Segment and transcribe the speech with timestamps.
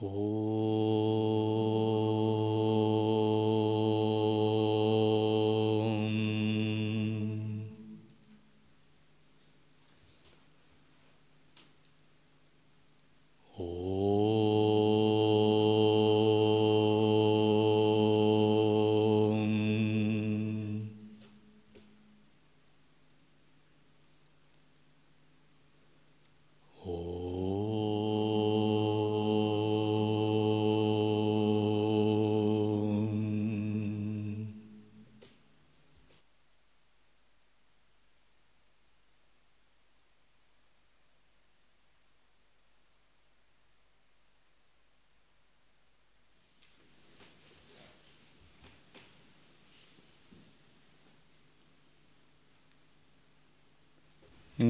[0.00, 0.37] oh.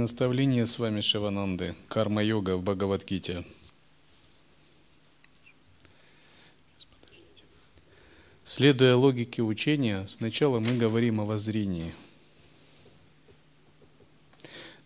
[0.08, 1.76] Наставление с вами Шивананды.
[1.88, 3.44] Карма-йога в Бхагавадгите.
[8.42, 11.94] Следуя логике учения, сначала мы говорим о воззрении.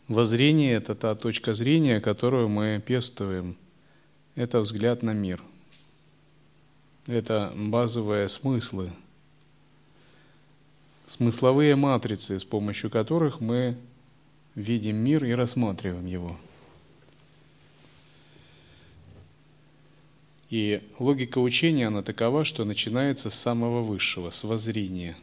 [0.09, 3.57] Воззрение– это та точка зрения, которую мы пестуем.
[4.35, 5.41] Это взгляд на мир.
[7.07, 8.91] Это базовые смыслы,
[11.07, 13.77] смысловые матрицы, с помощью которых мы
[14.55, 16.39] видим мир и рассматриваем его.
[20.51, 25.17] И логика учения, она такова, что начинается с самого высшего, с воззрения.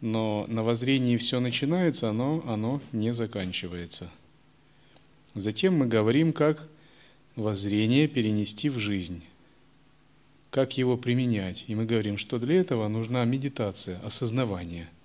[0.00, 4.10] Но на воззрении все начинается, но оно не заканчивается.
[5.34, 6.66] Затем мы говорим, как
[7.36, 9.22] воззрение перенести в жизнь,
[10.50, 11.64] как его применять.
[11.66, 14.88] И мы говорим, что для этого нужна медитация, осознавание–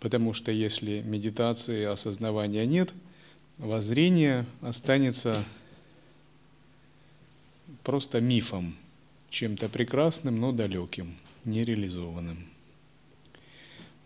[0.00, 2.92] Потому что если медитации осознавания нет,
[3.58, 5.44] воззрение останется
[7.82, 8.76] просто мифом,
[9.30, 12.46] чем-то прекрасным, но далеким, нереализованным.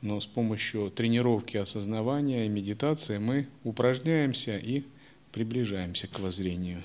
[0.00, 4.82] Но с помощью тренировки осознавания и медитации мы упражняемся и
[5.30, 6.82] приближаемся к воззрению.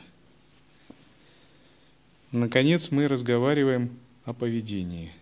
[2.31, 5.13] Наконец мы разговариваем о поведении–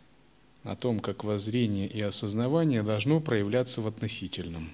[0.66, 4.70] о том, как воззрение и осознавание должно проявляться в относительном.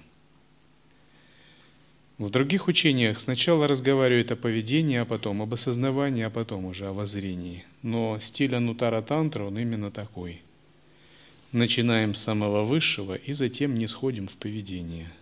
[2.18, 6.92] В других учениях сначала разговаривают о поведении, а потом об осознавании, а потом уже о
[6.92, 7.64] воззрении.
[7.82, 10.42] Но стиль Анутара Тантра, он именно такой.
[11.52, 15.12] Начинаем с самого высшего и затем не сходим в поведение–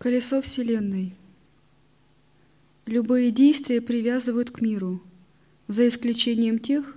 [0.00, 1.12] Колесо Вселенной.
[2.86, 5.02] Любые действия привязывают к миру,
[5.68, 6.96] за исключением тех,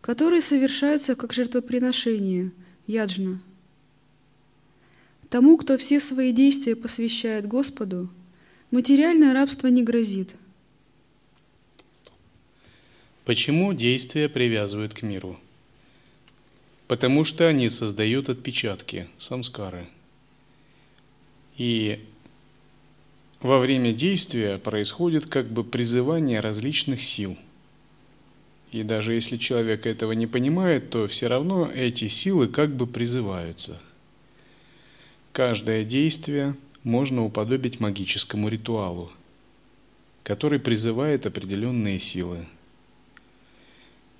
[0.00, 2.50] которые совершаются как жертвоприношение,
[2.88, 3.40] яджна.
[5.28, 8.10] Тому, кто все свои действия посвящает Господу,
[8.72, 10.34] материальное рабство не грозит.
[13.24, 15.38] Почему действия привязывают к миру?
[16.88, 19.86] Потому что они создают отпечатки, самскары.
[21.56, 22.00] И
[23.40, 27.36] во время действия происходит как бы призывание различных сил.
[28.70, 33.80] И даже если человек этого не понимает, то все равно эти силы как бы призываются.
[35.32, 39.10] Каждое действие можно уподобить магическому ритуалу,
[40.22, 42.46] который призывает определенные силы.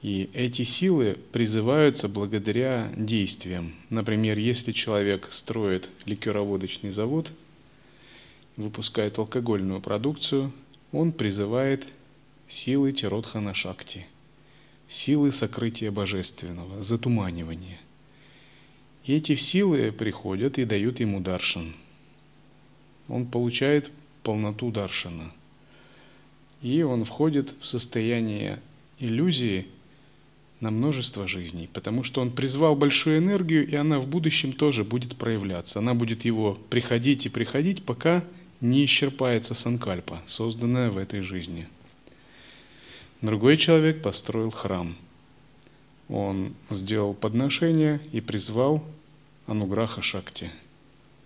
[0.03, 3.75] И эти силы призываются благодаря действиям.
[3.91, 7.30] Например, если человек строит ликероводочный завод–
[8.56, 10.52] выпускает алкогольную продукцию,
[10.92, 11.86] он призывает
[12.48, 14.06] силы Тиротхана Шакти,
[14.88, 17.78] силы сокрытия божественного, затуманивания.
[19.04, 21.74] И эти силы приходят и дают ему даршан.
[23.08, 23.90] Он получает
[24.22, 25.32] полноту даршана.
[26.62, 28.60] И он входит в состояние
[28.98, 29.66] иллюзии
[30.60, 35.16] на множество жизней, потому что он призвал большую энергию, и она в будущем тоже будет
[35.16, 35.78] проявляться.
[35.78, 38.22] Она будет его приходить и приходить, пока
[38.60, 41.68] не исчерпается санкальпа, созданная в этой жизни.
[43.22, 44.97] Другой человек построил храм.
[46.09, 48.84] Он сделал подношение и призвал
[49.47, 50.51] Ануграха Шакти.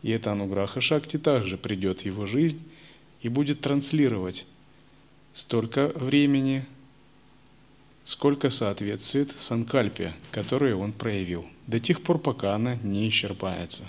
[0.02, 2.60] И эта Ануграха Шакти также придет в его жизнь
[3.22, 4.44] и будет транслировать
[5.32, 6.66] столько времени,
[8.04, 13.84] сколько соответствует санкальпе, которую он проявил, до тех пор, пока она не исчерпается.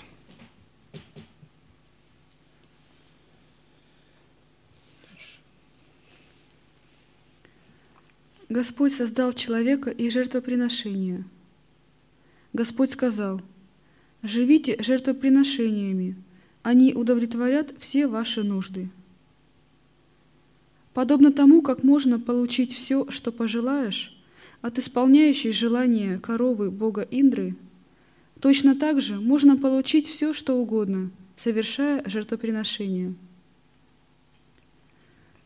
[8.48, 11.24] Господь создал человека и жертвоприношение.
[12.52, 13.40] Господь сказал,
[14.22, 16.16] «Живите жертвоприношениями,
[16.62, 18.88] они удовлетворят все ваши нужды».
[20.94, 24.16] Подобно тому, как можно получить все, что пожелаешь,
[24.62, 27.56] от исполняющей желания коровы бога Индры,
[28.40, 33.14] точно так же можно получить все, что угодно, совершая жертвоприношение.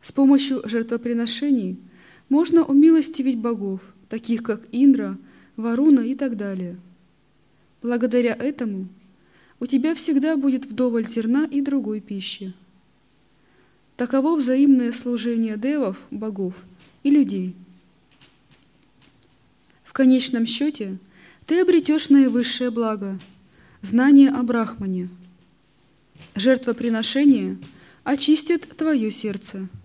[0.03, 1.79] С помощью жертвоприношений
[2.31, 5.19] можно умилостивить богов, таких как Индра,
[5.57, 6.79] Варуна и так далее.
[7.83, 8.89] Благодаря этому
[9.59, 12.55] у тебя всегда будет вдоволь зерна и другой пищи.
[13.97, 16.55] Таково взаимное служение девов, богов
[17.03, 17.55] и людей.
[19.85, 20.97] В конечном счете
[21.47, 23.19] ты обретешь наивысшее благо–
[23.83, 25.11] знание о Брахмане.
[26.37, 27.59] Жертвоприношение
[28.05, 29.69] очистит твое сердце–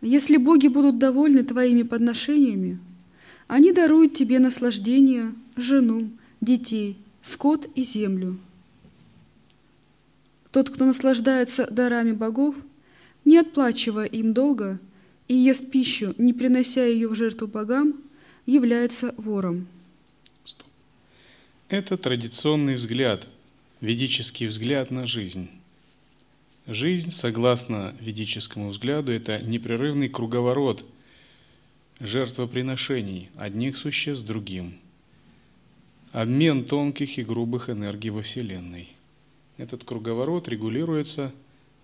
[0.00, 2.78] если боги будут довольны твоими подношениями,
[3.48, 6.10] они даруют тебе наслаждение, жену,
[6.40, 8.38] детей, скот и землю.
[10.50, 12.54] Тот, кто наслаждается дарами богов,
[13.24, 14.78] не отплачивая им долго
[15.28, 17.94] и ест пищу, не принося ее в жертву богам,
[18.46, 19.66] является вором.
[21.68, 23.28] Это традиционный взгляд,
[23.80, 25.48] ведический взгляд на жизнь.
[26.70, 30.86] Жизнь, согласно ведическому взгляду, это непрерывный круговорот
[31.98, 34.78] жертвоприношений одних существ другим.
[36.12, 38.88] Обмен тонких и грубых энергий во Вселенной.
[39.56, 41.32] Этот круговорот регулируется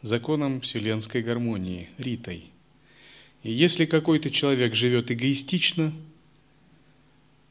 [0.03, 2.45] законом вселенской гармонии, ритой.
[3.43, 5.93] И если какой-то человек живет эгоистично,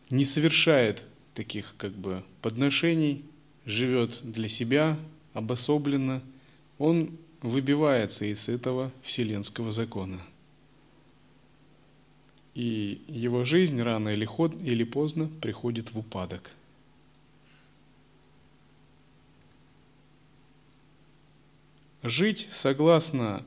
[0.10, 1.04] не совершает
[1.34, 3.26] таких как бы подношений,
[3.66, 4.98] живет для себя
[5.34, 6.24] обособленно,
[6.78, 10.20] он выбивается из этого вселенского закона.
[12.56, 16.52] И его жизнь рано или, ход, или поздно приходит в упадок.
[22.02, 23.44] Жить согласно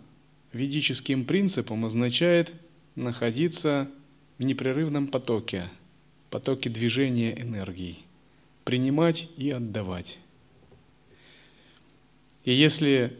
[0.52, 2.52] ведическим принципам означает
[2.94, 3.90] находиться
[4.38, 5.70] в непрерывном потоке,
[6.30, 7.98] потоке движения энергии,
[8.64, 10.18] принимать и отдавать.
[12.44, 13.16] И если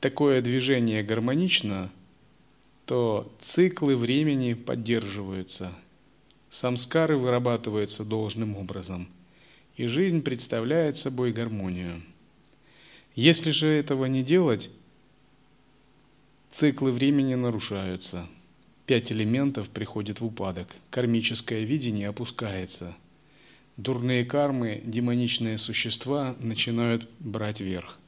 [0.00, 1.90] такое движение гармонично,
[2.86, 5.72] то циклы времени поддерживаются,
[6.48, 9.08] самскары вырабатываются должным образом,
[9.76, 12.02] и жизнь представляет собой гармонию.
[13.14, 14.70] Если же этого не делать,
[16.50, 18.26] циклы времени нарушаются,
[18.86, 22.96] пять элементов приходят в упадок, кармическое видение опускается,
[23.76, 27.99] дурные кармы, демоничные существа начинают брать верх.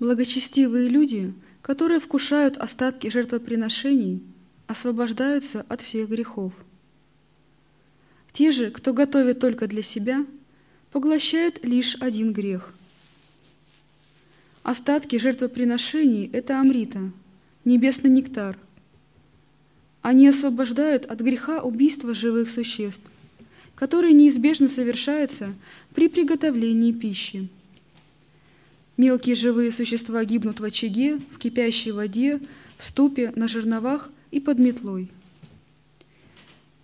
[0.00, 4.22] Благочестивые люди, которые вкушают остатки жертвоприношений,
[4.68, 6.52] освобождаются от всех грехов.
[8.32, 10.24] Те же, кто готовит только для себя,
[10.92, 12.72] поглощают лишь один грех.
[14.62, 17.10] Остатки жертвоприношений– это амрита,
[17.64, 18.58] небесный нектар.
[20.02, 23.02] Они освобождают от греха убийства живых существ,
[23.74, 25.54] которые неизбежно совершаются
[25.94, 27.48] при приготовлении пищи.
[28.98, 32.40] Мелкие живые существа гибнут в очаге, в кипящей воде,
[32.76, 35.08] в ступе, на жерновах и под метлой.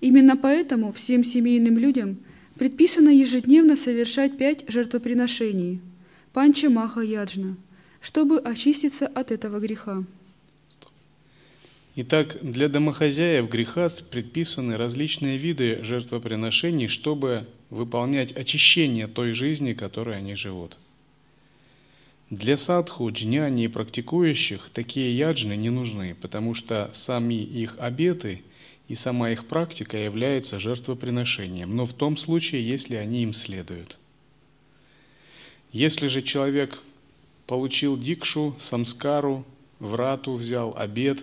[0.01, 2.19] Именно поэтому всем семейным людям
[2.55, 5.81] предписано ежедневно совершать пять жертвоприношений–
[6.33, 7.57] панча маха яджна,
[8.01, 10.05] чтобы очиститься от этого греха.
[11.97, 20.37] Итак, для домохозяев греха предписаны различные виды жертвоприношений, чтобы выполнять очищение той жизни, которой они
[20.37, 20.77] живут–
[22.35, 28.43] для садху, джняни и практикующих такие яджны не нужны, потому что сами их обеты
[28.89, 33.97] и сама их практика является жертвоприношением, но в том случае, если они им следуют.
[35.73, 36.81] Если же человек
[37.47, 39.45] получил дикшу, самскару,
[39.79, 41.23] врату взял обед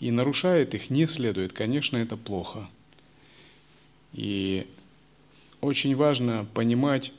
[0.00, 2.68] и нарушает их, не следует, конечно, это плохо.
[4.12, 4.66] И
[5.60, 7.12] очень важно понимать,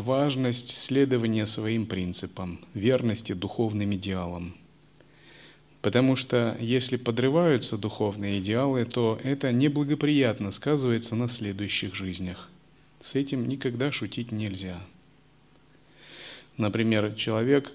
[0.00, 4.54] важность следования своим принципам, верности духовным идеалам.
[5.82, 12.50] Потому что если подрываются духовные идеалы, то это неблагоприятно сказывается на следующих жизнях.
[13.00, 14.80] С этим никогда шутить нельзя.
[16.56, 17.70] Например, человек,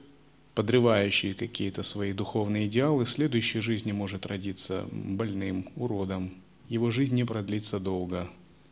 [0.55, 6.33] подрывающий какие-то свои духовные идеалы, в следующей жизни может родиться больным, уродом.
[6.67, 8.29] Его жизнь не продлится долго.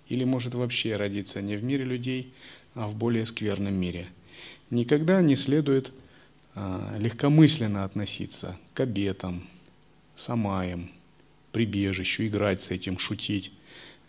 [0.10, 2.34] Или может вообще родиться не в мире людей,
[2.80, 4.08] а в более скверном мире.
[4.70, 5.92] Никогда не следует
[6.56, 9.50] а, легкомысленно относиться к обетам,
[10.16, 10.90] самаям,
[11.52, 13.52] прибежищу, играть с этим, шутить.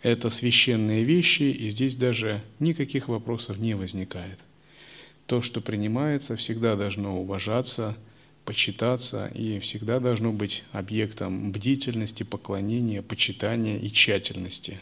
[0.01, 4.39] Это священные вещи, и здесь даже никаких вопросов не возникает.
[5.25, 7.97] То, что принимается, всегда должно уважаться,
[8.45, 14.79] почитаться и всегда должно быть объектом бдительности, поклонения, почитания и тщательности.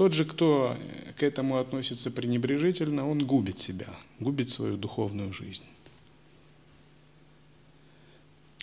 [0.00, 0.78] Тот же, кто
[1.18, 3.88] к этому относится пренебрежительно, он губит себя,
[4.18, 5.64] губит свою духовную жизнь.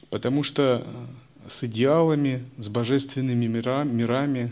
[0.09, 0.83] Потому что
[1.47, 4.51] с идеалами, с божественными мирами,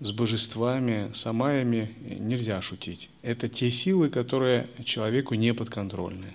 [0.00, 3.10] с божествами, самаями нельзя шутить.
[3.20, 6.32] Это те силы, которые человеку не подконтрольны.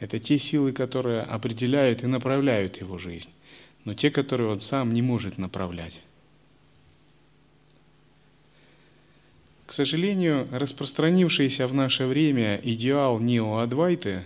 [0.00, 3.28] Это те силы, которые определяют и направляют его жизнь,
[3.84, 6.00] но те, которые он сам не может направлять.
[9.72, 14.22] К сожалению, распространившийся в наше время идеал неоадвайты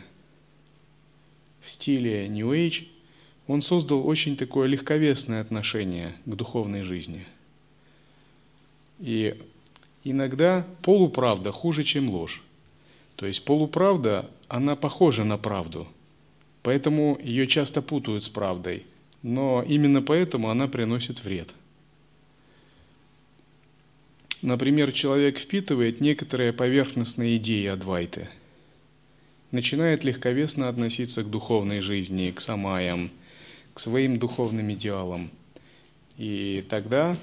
[1.61, 2.89] в стиле New Age–
[3.47, 7.25] он создал очень такое легковесное отношение к духовной жизни.
[8.99, 9.41] И
[10.03, 12.43] иногда полуправда хуже, чем ложь.
[13.15, 15.87] То есть полуправда, она похожа на правду,
[16.65, 18.85] поэтому ее часто путают с правдой,
[19.23, 21.51] но именно поэтому она приносит вред.
[24.47, 28.29] Например, человек впитывает некоторые поверхностные идеи Адвайты,
[29.51, 33.11] начинает легковесно относиться к духовной жизни, к самаям–
[33.77, 35.31] к своим духовным идеалам.
[36.17, 37.19] И тогда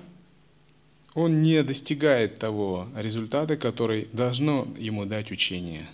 [1.15, 5.88] он не достигает того результата, который должно ему дать учение.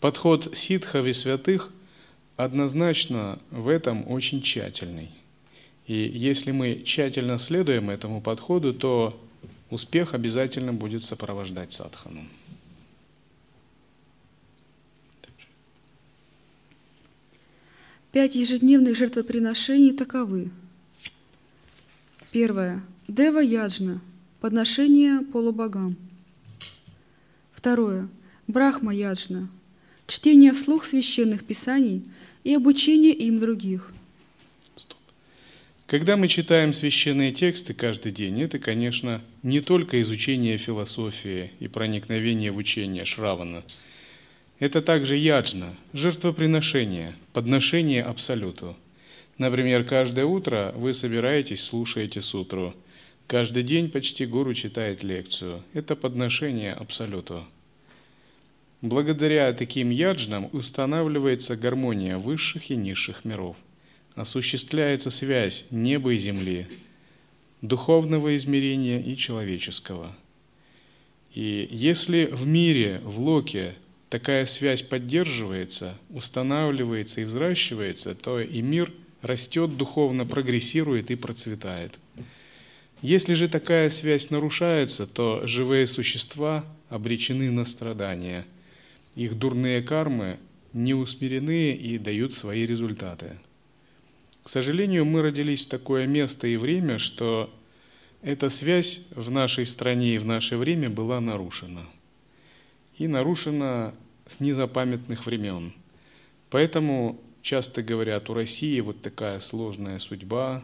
[0.00, 1.70] Подход ситхов и святых
[2.36, 5.10] однозначно в этом очень тщательный.
[5.86, 9.18] И если мы тщательно следуем этому подходу, то
[9.70, 12.26] успех обязательно будет сопровождать садхану.
[18.12, 20.50] Пять ежедневных жертвоприношений таковы.
[22.30, 22.82] Первое.
[23.08, 24.00] Дева Яджна.
[24.40, 25.96] Подношение полубогам.
[27.52, 28.08] Второе.
[28.46, 29.48] Брахма Яджна.
[30.06, 32.02] Чтение вслух священных писаний
[32.44, 33.92] и обучение им других.
[34.76, 34.98] Стоп.
[35.86, 42.52] Когда мы читаем священные тексты каждый день, это, конечно, не только изучение философии и проникновение
[42.52, 43.64] в учение Шравана–
[44.58, 48.74] это также яджна, жертвоприношение, подношение Абсолюту.
[49.36, 52.74] Например, каждое утро вы собираетесь, слушаете сутру.
[53.26, 55.62] Каждый день почти гуру читает лекцию.
[55.74, 57.44] Это подношение Абсолюту.
[58.86, 63.56] Благодаря таким яджнам устанавливается гармония высших и низших миров.
[64.14, 66.68] Осуществляется связь неба и земли,
[67.62, 70.14] духовного измерения и человеческого.
[71.34, 73.74] И если в мире, в локе
[74.08, 81.98] такая связь поддерживается, устанавливается и взращивается, то и мир растет духовно, прогрессирует и процветает.
[83.02, 88.46] Если же такая связь нарушается, то живые существа обречены на страдания.
[89.16, 90.38] Их дурные кармы
[90.72, 93.38] не усмирены и дают свои результаты.
[94.44, 97.52] К сожалению, мы родились в такое место и время, что
[98.22, 101.86] эта связь в нашей стране и в наше время была нарушена–
[102.98, 103.94] и нарушена
[104.26, 105.72] с незапамятных времен.
[106.50, 110.62] Поэтому часто говорят, у России вот такая сложная судьба,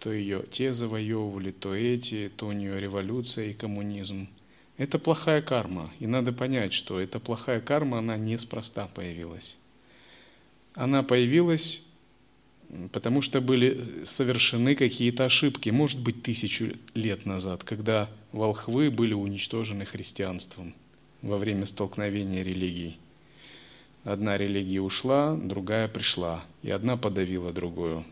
[0.00, 4.28] то ее те завоевывали, то эти, то у нее революция и коммунизм.
[4.76, 9.56] Это плохая карма, и надо понять, что эта плохая карма, она неспроста появилась.
[10.74, 11.82] Она появилась,
[12.92, 19.84] потому что были совершены какие-то ошибки, может быть, тысячу лет назад, когда волхвы были уничтожены
[19.84, 20.74] христианством–
[21.22, 22.98] во время столкновения религий.
[24.04, 28.04] Одна религия ушла, другая пришла, и одна подавила другую.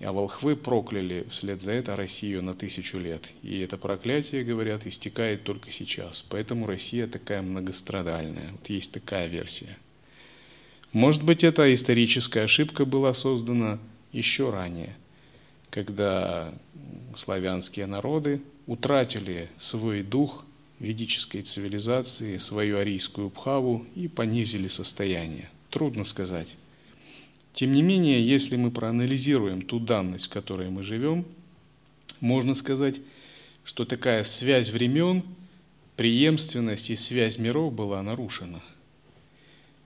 [0.00, 3.28] А волхвы прокляли вслед за это Россию на тысячу лет.
[3.42, 6.22] И это проклятие, говорят, истекает только сейчас.
[6.28, 8.52] Поэтому Россия такая многострадальная.
[8.52, 9.78] Вот есть такая версия.
[10.92, 13.78] Может быть, эта историческая ошибка была создана
[14.12, 14.94] еще ранее,
[15.70, 16.52] когда
[17.16, 20.44] славянские народы утратили свой дух
[20.78, 25.48] ведической цивилизации свою арийскую бхаву и понизили состояние.
[25.70, 26.54] Трудно сказать.
[27.56, 31.24] Тем не менее, если мы проанализируем ту данность, в которой мы живем,
[32.20, 32.96] можно сказать,
[33.64, 35.22] что такая связь времен,
[35.96, 38.62] преемственность и связь миров была нарушена.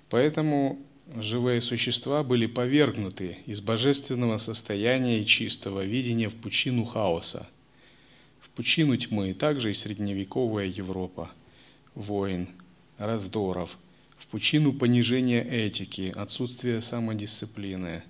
[0.08, 0.80] Поэтому
[1.14, 7.48] живые существа были повергнуты из божественного состояния и чистого видения в пучину хаоса–
[8.40, 11.30] В пучину тьмы также и средневековая Европа,
[11.94, 12.48] войн,
[12.98, 13.78] раздоров,
[14.20, 18.04] в пучину понижения этики, отсутствия самодисциплины,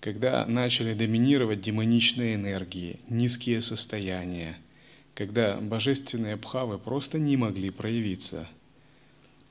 [0.00, 4.58] когда начали доминировать демоничные энергии, низкие состояния,
[5.14, 8.46] когда божественные бхавы просто не могли проявиться–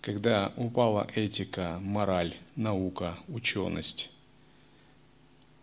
[0.02, 4.10] когда упала этика, мораль, наука, ученость.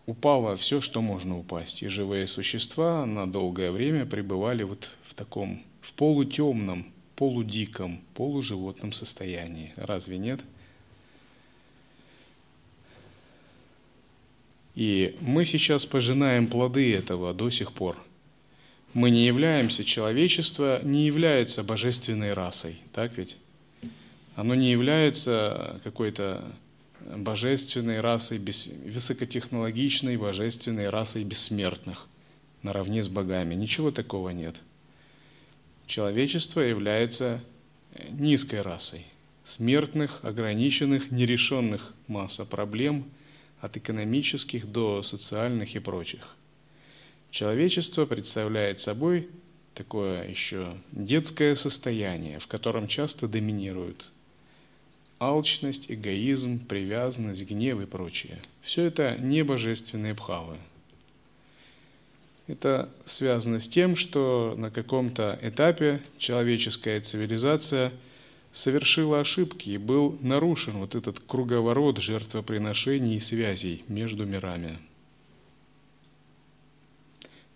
[0.05, 5.63] Упало все, что можно упасть, и живые существа на долгое время пребывали вот в таком,
[5.81, 9.73] в полутемном, полудиком, полуживотном состоянии.
[9.77, 10.41] Разве нет?
[14.75, 17.97] И мы сейчас пожинаем плоды этого до сих пор.
[18.93, 23.37] Мы не являемся, человечество не является божественной расой, так ведь?
[24.37, 26.45] оно не является какой-то
[27.01, 32.07] божественной расой, высокотехнологичной божественной расой бессмертных
[32.63, 33.55] наравне с богами.
[33.55, 34.57] Ничего такого нет.
[35.87, 37.41] Человечество является
[38.11, 39.07] низкой расой,
[39.45, 43.05] смертных, ограниченных, нерешенных масса проблем
[43.61, 46.35] от экономических до социальных и прочих.
[47.31, 49.29] Человечество представляет собой
[49.75, 54.07] такое еще детское состояние, в котором часто доминируют
[55.19, 58.39] алчность, эгоизм, привязанность, гнев и прочее.
[58.63, 60.57] Все это не божественные бхавы.
[62.47, 67.93] Это связано с тем, что на каком-то этапе человеческая цивилизация
[68.53, 74.79] совершила ошибки и был нарушен вот этот круговорот жертвоприношений и связей между мирами.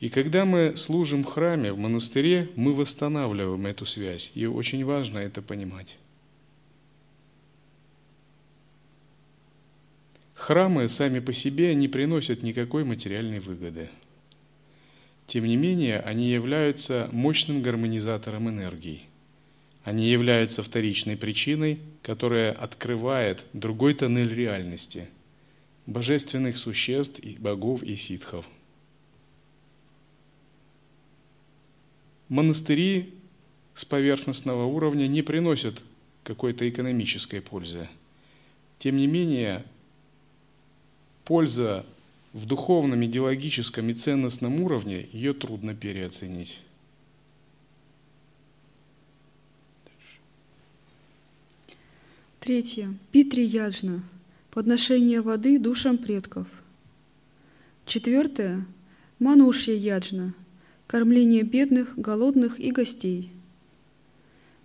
[0.00, 4.32] И когда мы служим в храме, в монастыре, мы восстанавливаем эту связь.
[4.34, 5.98] И очень важно это понимать.
[10.34, 13.90] Храмы сами по себе не приносят никакой материальной выгоды.
[15.30, 19.02] Тем не менее, они являются мощным гармонизатором энергии.
[19.84, 25.08] Они являются вторичной причиной, которая открывает другой тоннель реальности–
[25.86, 28.44] божественных существ, и богов и ситхов.
[32.28, 33.14] Монастыри
[33.76, 35.84] с поверхностного уровня не приносят
[36.24, 37.88] какой-то экономической пользы.
[38.80, 39.64] Тем не менее,
[41.24, 41.86] польза
[42.32, 46.58] в духовном, идеологическом и ценностном уровне, ее трудно переоценить.
[52.40, 52.94] Третье.
[53.12, 54.02] Питри яджна.
[54.50, 56.46] Подношение воды душам предков.
[57.84, 58.64] Четвертое.
[59.18, 60.32] Манушья яджна.
[60.86, 63.30] Кормление бедных, голодных и гостей.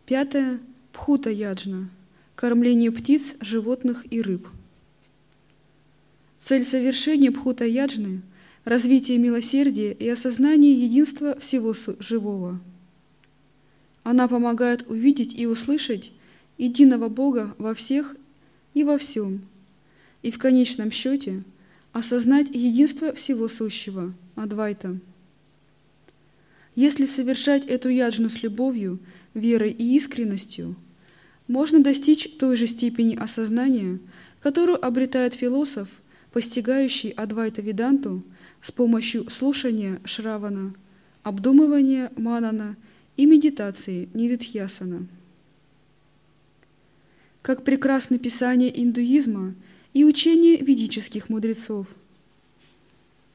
[0.06, 0.60] Пятое.
[0.94, 1.90] Пхута яджна.
[2.36, 4.48] Кормление птиц, животных и рыб.
[6.48, 8.22] Цель совершения Бхута-яджны–
[8.66, 12.62] развитие милосердия и осознание единства всего живого.
[14.04, 16.12] Она помогает увидеть и услышать
[16.60, 18.16] единого Бога во всех
[18.76, 19.42] и во всем,
[20.22, 21.42] и в конечном счете
[21.94, 25.00] осознать единство всего сущего, Адвайта.
[26.76, 29.00] Если совершать эту яджну с любовью,
[29.34, 30.76] верой и искренностью,
[31.48, 33.98] можно достичь той же степени осознания,
[34.42, 35.90] которую обретает философ–
[36.36, 38.22] постигающий Адвайта Веданту
[38.62, 40.76] с помощью слушания Шравана,
[41.24, 42.76] обдумывания Манана
[43.16, 45.08] и медитации Нидитхьясана.
[47.42, 49.56] Как прекрасны писания индуизма
[49.94, 51.88] и учения ведических мудрецов.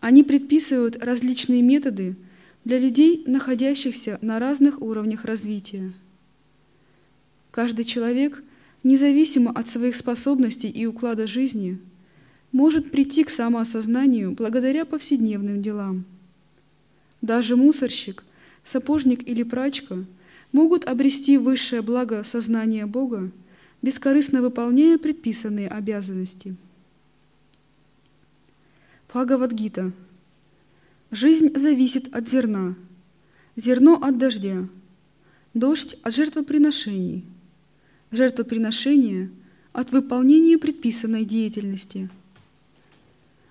[0.01, 2.17] Они предписывают различные методы
[2.67, 5.95] для людей, находящихся на разных уровнях развития.
[7.51, 8.45] Каждый человек,
[8.83, 11.79] независимо от своих способностей и уклада жизни–
[12.53, 16.05] может прийти к самоосознанию благодаря повседневным делам.
[17.23, 18.25] Даже мусорщик,
[18.65, 20.05] сапожник или прачка
[20.53, 23.31] могут обрести высшее благо сознания Бога,
[23.83, 26.57] бескорыстно выполняя предписанные обязанности.
[29.09, 29.93] Бхагавадгита.
[31.11, 32.77] Жизнь зависит от зерна,
[33.57, 34.69] зерно от дождя,
[35.55, 37.25] дождь от жертвоприношений,
[38.13, 39.31] жертвоприношение
[39.73, 42.09] от выполнения предписанной деятельности–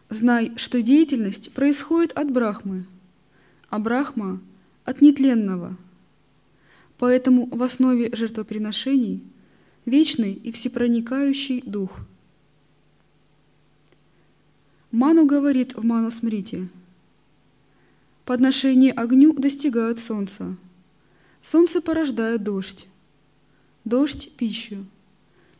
[0.09, 2.85] Знай, что деятельность происходит от Брахмы,
[3.69, 4.41] а Брахма–
[4.85, 5.77] от нетленного.
[6.97, 9.21] Поэтому в основе жертвоприношений–
[9.85, 11.99] вечный и всепроникающий Дух.
[14.91, 16.67] Ману говорит в Ману Смрите–
[18.29, 20.55] подношение огню достигают солнца.
[21.41, 22.87] Солнце порождает дождь,
[23.85, 24.85] дождь– пищу,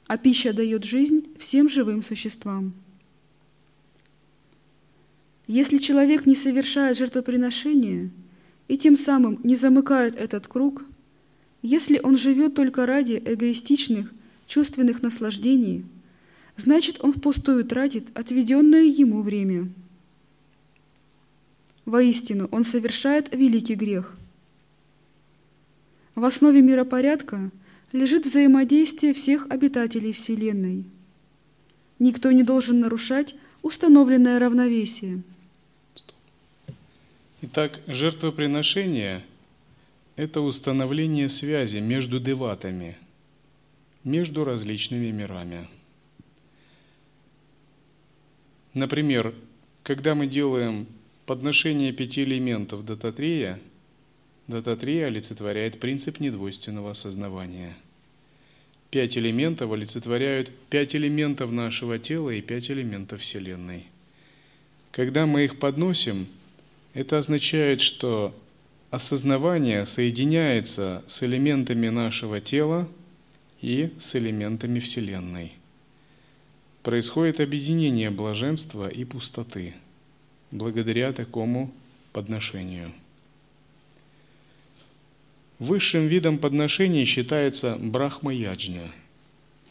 [0.05, 2.73] а пища дает жизнь всем живым существам.
[5.49, 8.12] Если человек не совершает жертвоприношения
[8.67, 10.85] и тем самым не замыкает этот круг,
[11.63, 14.13] если он живет только ради эгоистичных,
[14.45, 15.85] чувственных наслаждений,
[16.55, 19.69] значит он впустую тратит отведенное ему время.
[21.85, 24.15] Воистину, он совершает великий грех.
[26.13, 27.49] В основе миропорядка
[27.91, 30.85] лежит взаимодействие всех обитателей Вселенной.
[31.97, 35.23] Никто не должен нарушать установленное равновесие.
[37.41, 39.23] Итак, жертвоприношение–
[40.17, 42.97] это установление связи между деватами,
[44.04, 45.69] между различными мирами.
[48.73, 49.34] Например,
[49.84, 50.86] когда мы делаем
[51.25, 53.62] подношение пяти элементов Дататрея,
[54.47, 57.73] Дататрея олицетворяет принцип недвойственного осознавания.
[58.91, 63.86] Пять элементов олицетворяют пять элементов нашего тела и пять элементов Вселенной.
[64.91, 66.28] Когда мы их подносим,
[66.93, 68.36] это означает, что
[68.91, 72.88] осознавание соединяется с элементами нашего тела
[73.62, 75.54] и с элементами Вселенной.
[76.84, 79.73] Происходит объединение блаженства и пустоты–
[80.52, 81.71] благодаря такому
[82.13, 82.91] подношению.
[85.60, 88.91] Высшим видом подношения считается брахма-яджня,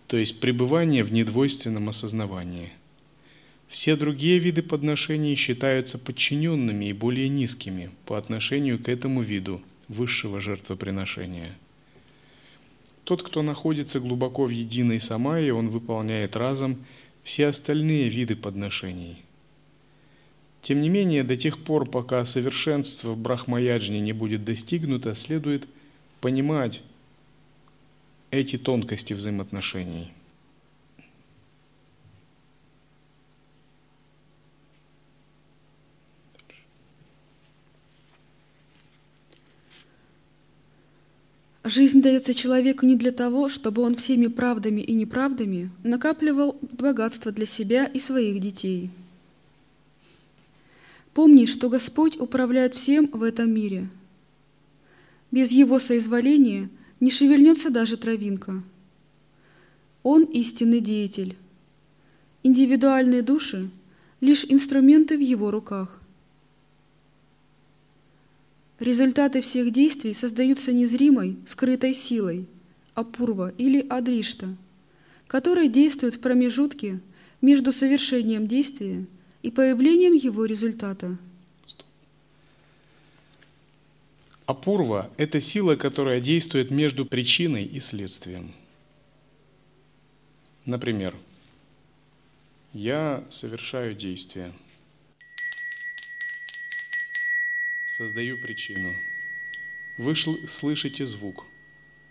[0.06, 2.72] то есть пребывание в недвойственном осознавании.
[3.68, 10.40] Все другие виды подношений считаются подчиненными и более низкими по отношению к этому виду высшего
[10.40, 11.56] жертвоприношения.
[13.04, 16.84] Тот, кто находится глубоко в единой самайе, он выполняет разом
[17.22, 19.22] все остальные виды подношений–
[20.62, 25.68] тем не менее, до тех пор, пока совершенство в брахмаяджне не будет достигнуто, следует
[26.20, 26.82] понимать
[28.30, 30.12] эти тонкости взаимоотношений.
[41.68, 47.46] Жизнь дается человеку не для того, чтобы он всеми правдами и неправдами накапливал богатство для
[47.46, 48.90] себя и своих детей–
[51.18, 53.90] Помни, что Господь управляет всем в этом мире.
[55.32, 58.62] Без Его соизволения не шевельнется даже травинка.
[60.04, 61.36] Он истинный деятель.
[62.44, 63.68] Индивидуальные души—
[64.20, 65.97] лишь инструменты в Его руках.
[68.80, 72.46] Результаты всех действий создаются незримой, скрытой силой,
[72.94, 74.56] апурва или адришта,
[75.26, 77.00] которая действует в промежутке
[77.40, 79.06] между совершением действия—
[79.42, 81.16] и появлением его результата.
[84.46, 88.52] Апурва– это сила, которая действует между причиной и следствием.
[90.64, 91.14] Например,
[92.72, 94.52] я совершаю действие,
[97.98, 98.94] создаю причину.
[99.98, 101.44] Вы слышите звук,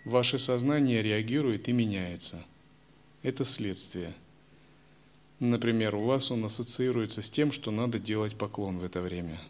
[0.04, 2.44] ваше сознание реагирует и меняется.
[3.22, 4.14] Это следствие–
[5.40, 9.40] Например, у вас он ассоциируется с тем, что надо делать поклон в это время.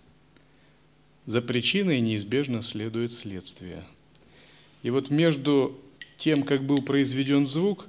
[1.24, 3.84] За причиной неизбежно следует следствие.
[4.82, 5.78] И вот между
[6.18, 7.86] тем, как был произведен звук,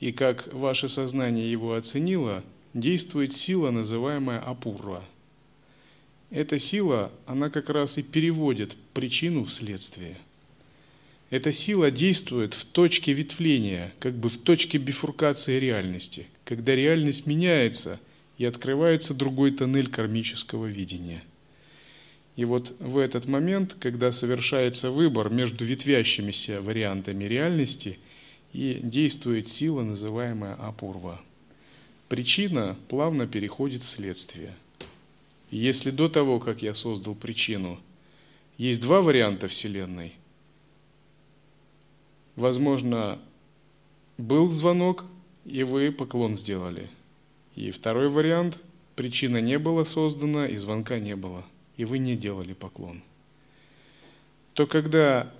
[0.00, 2.42] и как ваше сознание его оценило,
[2.74, 5.04] действует сила, называемая апурва.
[6.30, 10.16] Эта сила, она как раз и переводит причину в следствие.
[11.30, 18.00] Эта сила действует в точке ветвления, как бы в точке бифуркации реальности, когда реальность меняется
[18.38, 21.22] и открывается другой тоннель кармического видения.
[22.36, 27.98] И вот в этот момент, когда совершается выбор между ветвящимися вариантами реальности,
[28.52, 31.20] и действует сила, называемая апурва.
[32.08, 34.54] Причина плавно переходит в следствие.
[35.50, 37.78] Если до того, как я создал причину,
[38.58, 40.12] есть два варианта Вселенной–
[42.36, 43.18] Возможно,
[44.18, 45.04] был звонок,
[45.46, 46.90] и вы поклон сделали.
[47.56, 48.58] И второй вариант–
[48.94, 51.44] причина не была создана, и звонка не было,
[51.78, 53.02] и вы не делали поклон.
[54.52, 55.32] То когда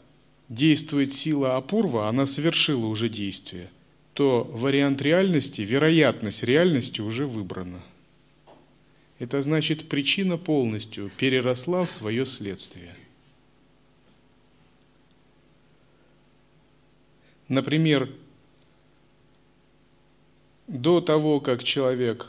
[0.48, 3.68] действует сила Апурва, она совершила уже действие,
[4.14, 7.82] то вариант реальности, вероятность реальности уже выбрана.
[9.18, 12.94] Это значит, причина полностью переросла в свое следствие–
[17.48, 18.10] Например,
[20.66, 22.28] до того, как человек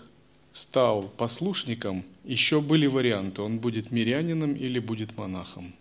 [0.52, 5.74] стал послушником, еще были варианты, он будет мирянином или будет монахом.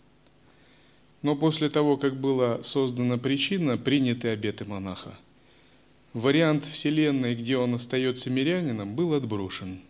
[1.21, 5.19] Но после того, как была создана причина, приняты обеты монаха.
[6.15, 9.81] Вариант Вселенной, где он остается мирянином, был отброшен.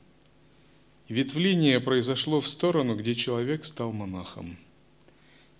[1.09, 4.57] Ветвление произошло в сторону, где человек стал монахом.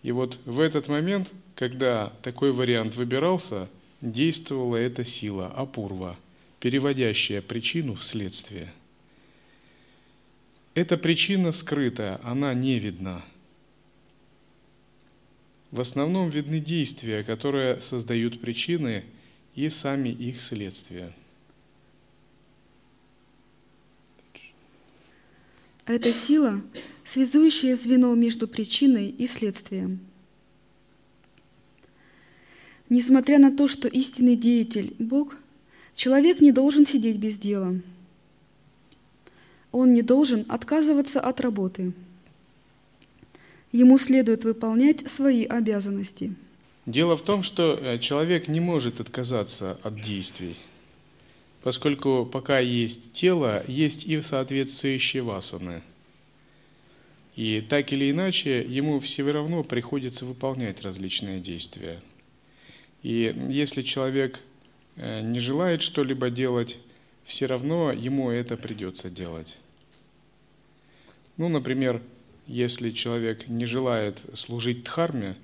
[0.03, 3.69] И вот в этот момент, когда такой вариант выбирался,
[4.01, 6.17] действовала эта сила, апурва,
[6.59, 8.73] переводящая причину в следствие.
[10.75, 13.25] Эта причина скрытая, она не видна.
[15.71, 19.05] В основном видны действия, которые создают причины
[19.55, 21.13] и сами их следствия.
[25.87, 26.63] Это сила,
[27.05, 30.01] связующее звено между причиной и следствием.
[32.89, 35.37] Несмотря на то, что истинный деятель– Бог,
[35.95, 37.81] человек не должен сидеть без дела.
[39.71, 41.93] Он не должен отказываться от работы.
[43.73, 46.35] Ему следует выполнять свои обязанности.
[46.87, 50.57] Дело в том, что э, человек не может отказаться от действий,
[51.67, 55.83] поскольку пока есть тело, есть и соответствующие васаны–
[57.35, 62.01] и так или иначе, ему все равно приходится выполнять различные действия.
[63.03, 64.39] И если человек
[64.95, 66.79] э, не желает что-либо делать,
[67.25, 69.57] все равно ему это придется делать.
[71.37, 72.01] Ну, например,
[72.47, 75.37] если человек не желает служить дхарме,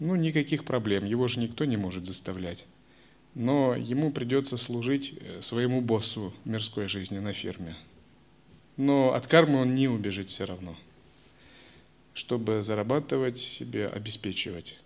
[0.00, 2.66] ну, никаких проблем, его же никто не может заставлять.
[3.34, 7.76] Но ему придется служить э, своему боссу мирской жизни на ферме.
[8.76, 10.76] Но от кармы он не убежит все равно–
[12.18, 14.76] чтобы зарабатывать себе, обеспечивать.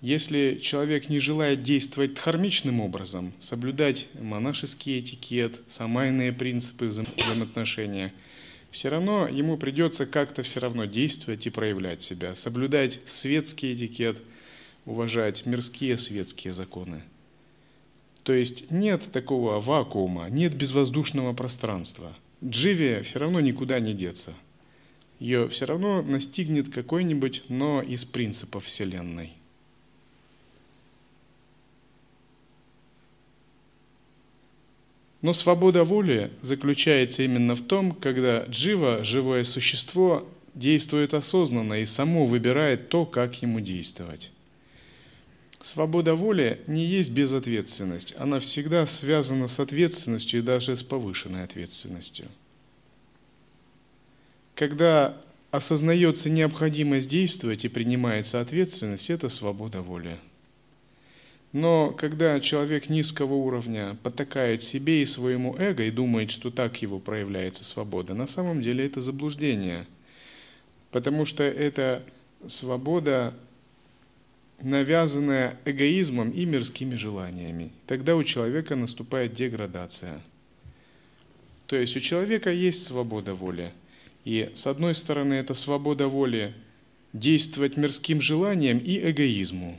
[0.00, 8.14] Если человек не желает действовать дхармичным образом, соблюдать монашеский этикет, самайные принципы взаимоотношения,
[8.70, 14.22] все равно ему придется как-то все равно действовать и проявлять себя, соблюдать светский этикет,
[14.86, 17.02] уважать мирские светские законы.
[18.22, 22.14] То есть нет такого вакуума, нет безвоздушного пространства.
[22.44, 24.34] Дживе все равно никуда не деться–
[25.20, 29.34] ее все равно настигнет какой-нибудь, но из принципов Вселенной.
[35.20, 42.24] Но свобода воли заключается именно в том, когда джива, живое существо, действует осознанно и само
[42.24, 44.32] выбирает то, как ему действовать.
[45.60, 52.26] Свобода воли не есть безответственность, она всегда связана с ответственностью и даже с повышенной ответственностью–
[54.60, 55.16] когда
[55.52, 60.18] осознается необходимость действовать и принимается ответственность, это свобода воли.
[61.52, 66.98] Но когда человек низкого уровня потакает себе и своему эго и думает, что так его
[66.98, 69.86] проявляется свобода, на самом деле это заблуждение.
[70.90, 72.02] Потому что это
[72.46, 73.32] свобода,
[74.62, 77.72] навязанная эгоизмом и мирскими желаниями.
[77.86, 80.20] Тогда у человека наступает деградация.
[81.66, 83.72] То есть у человека есть свобода воли–
[84.24, 86.54] и с одной стороны, это свобода воли
[87.12, 89.78] действовать мирским желанием и эгоизму,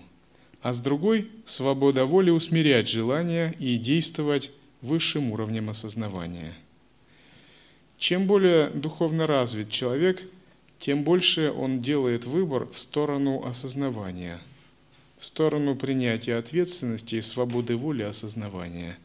[0.61, 6.53] а с другой– свобода воли усмирять желания и действовать высшим уровнем осознавания.
[7.97, 10.23] Чем более духовно развит человек,
[10.79, 14.41] тем больше он делает выбор в сторону осознавания,
[15.21, 18.97] в сторону принятия ответственности и свободы воли осознавания.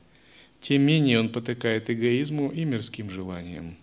[0.62, 3.76] Тем менее он потыкает эгоизму и мирским желаниям.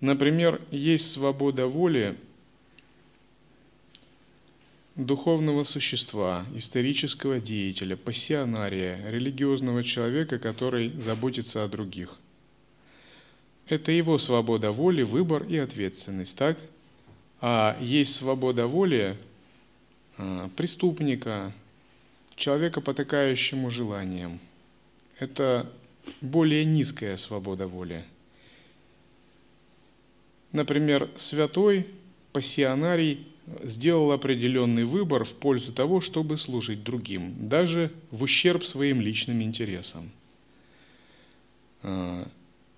[0.00, 2.16] Например, есть свобода воли
[4.94, 12.18] духовного существа, исторического деятеля, пассионария, религиозного человека, который заботится о других.
[13.66, 16.56] Это его свобода воли, выбор и ответственность, так?
[17.40, 19.18] А есть свобода воли
[20.56, 21.52] преступника,
[22.36, 24.40] человека, потакающему желанием.
[25.18, 25.70] Это
[26.20, 28.04] более низкая свобода воли–
[30.52, 31.86] Например, святой
[32.32, 33.26] пассионарий
[33.64, 40.10] сделал определенный выбор в пользу того, чтобы служить другим, даже в ущерб своим личным интересам.
[41.82, 42.28] А,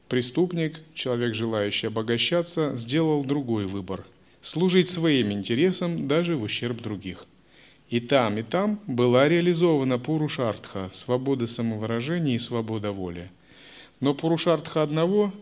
[0.08, 4.06] преступник, человек, желающий обогащаться, сделал другой выбор–
[4.44, 7.24] служить своим интересам даже в ущерб других.
[7.88, 13.30] И там, и там была реализована Пурушартха– свобода самовыражения и свобода воли.
[14.00, 15.32] Но Пурушартха одного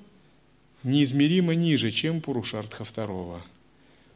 [0.84, 3.42] неизмеримо ниже, чем Пурушартха второго.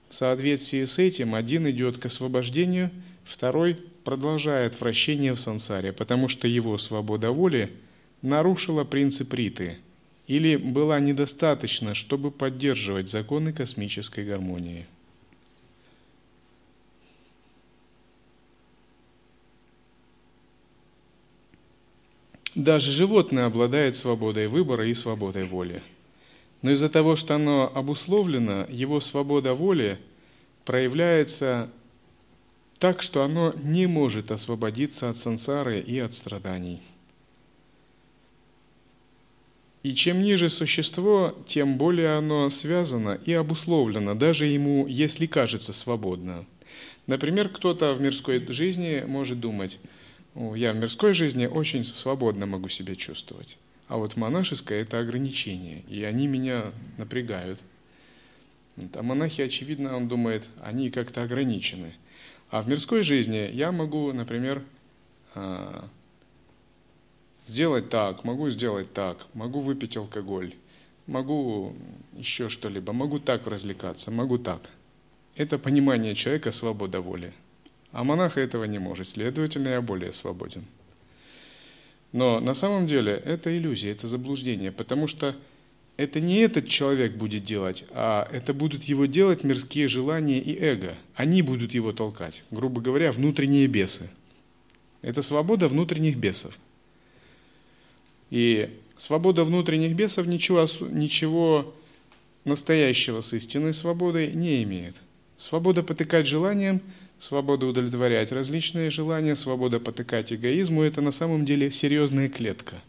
[0.09, 2.91] В соответствии с этим один идет к освобождению,
[3.25, 7.73] второй продолжает вращение в сансаре, потому что его свобода воли
[8.23, 9.79] нарушила принцип Риты
[10.27, 14.87] или была недостаточна, чтобы поддерживать законы космической гармонии.
[22.55, 25.83] Даже животное обладает свободой выбора и свободой воли–
[26.63, 30.01] но из-за того, что оно обусловлено, его свобода воли
[30.65, 31.71] проявляется
[32.79, 36.83] так, что оно не может освободиться от сансары и от страданий.
[39.87, 46.45] И чем ниже существо, тем более оно связано и обусловлено, даже ему, если кажется свободно.
[47.07, 49.79] Например, кто-то в мирской жизни может думать,
[50.35, 56.03] я в мирской жизни очень свободно могу себя чувствовать, а вот монашеское– это ограничение, и
[56.03, 57.61] они меня напрягают.
[58.93, 61.93] А монахи, очевидно, он думает, они как-то ограничены.
[62.51, 64.65] А в мирской жизни я могу, например,
[65.37, 65.89] а,
[67.47, 70.55] сделать так, могу сделать так, могу выпить алкоголь,
[71.07, 71.75] могу
[72.15, 74.69] еще что-либо, могу так развлекаться, могу так.
[75.37, 77.33] Это понимание человека свобода воли.
[77.93, 80.65] А монах этого не может, следовательно, я более свободен.
[82.13, 85.37] Но на самом деле это иллюзия, это заблуждение, потому что
[85.97, 90.95] это не этот человек будет делать, а это будут его делать мирские желания и эго.
[91.15, 94.11] Они будут его толкать, грубо говоря, внутренние бесы.
[95.01, 96.57] Это свобода внутренних бесов.
[98.31, 101.75] И свобода внутренних бесов ничего, ничего
[102.45, 104.97] настоящего с истинной свободой не имеет.
[105.37, 106.81] Свобода потыкать желанием,
[107.19, 112.83] свобода удовлетворять различные желания, свобода потыкать эгоизму– это на самом деле серьезная клетка.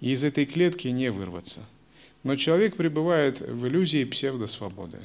[0.00, 1.60] И из этой клетки не вырваться.
[2.22, 4.98] Но человек пребывает в иллюзии псевдосвободы.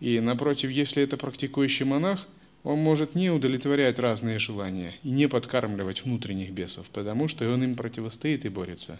[0.00, 2.26] И напротив, если это практикующий монах–
[2.68, 7.74] он может не удовлетворять разные желания и не подкармливать внутренних бесов, потому что он им
[7.74, 8.98] противостоит и борется.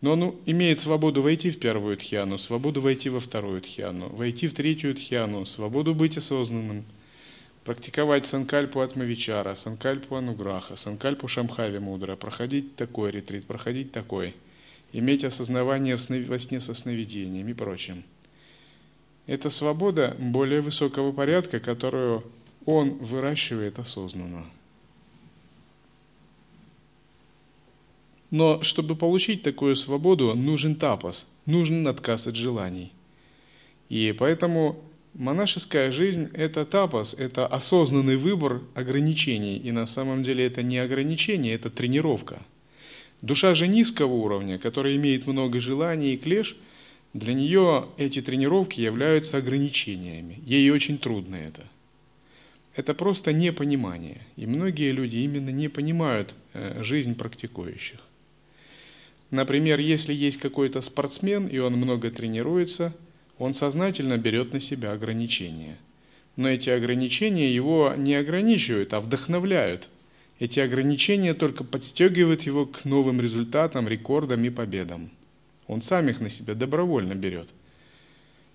[0.00, 4.54] Но он имеет свободу войти в первую тхьяну, свободу войти во вторую тхьяну, войти в
[4.54, 6.86] третью тхьяну, свободу быть осознанным,
[7.64, 14.34] практиковать санкальпу атмавичара, санкальпу ануграха, санкальпу шамхави мудра, проходить такой ретрит, проходить такой,
[14.92, 18.02] иметь осознавание во сне со сновидением и прочим.
[19.28, 22.24] Это свобода более высокого порядка, которую
[22.66, 24.44] он выращивает осознанно.
[28.30, 32.92] Но чтобы получить такую свободу, нужен тапос, нужен отказ от желаний.
[33.88, 34.80] И поэтому
[35.14, 39.56] монашеская жизнь– это тапос, это осознанный выбор ограничений.
[39.56, 42.42] И на самом деле это не ограничение, это тренировка.
[43.20, 46.56] Душа же низкого уровня, которая имеет много желаний и клеш–
[47.12, 50.38] для нее эти тренировки являются ограничениями.
[50.46, 51.66] Ей очень трудно это.
[52.76, 54.20] Это просто непонимание.
[54.36, 58.00] И многие люди именно не понимают э, жизнь практикующих.
[59.30, 62.94] Например, если есть какой-то спортсмен, и он много тренируется,
[63.38, 65.76] он сознательно берет на себя ограничения.
[66.36, 69.88] Но эти ограничения его не ограничивают, а вдохновляют.
[70.38, 75.10] Эти ограничения только подстегивают его к новым результатам, рекордам и победам.
[75.66, 77.48] Он сам их на себя добровольно берет.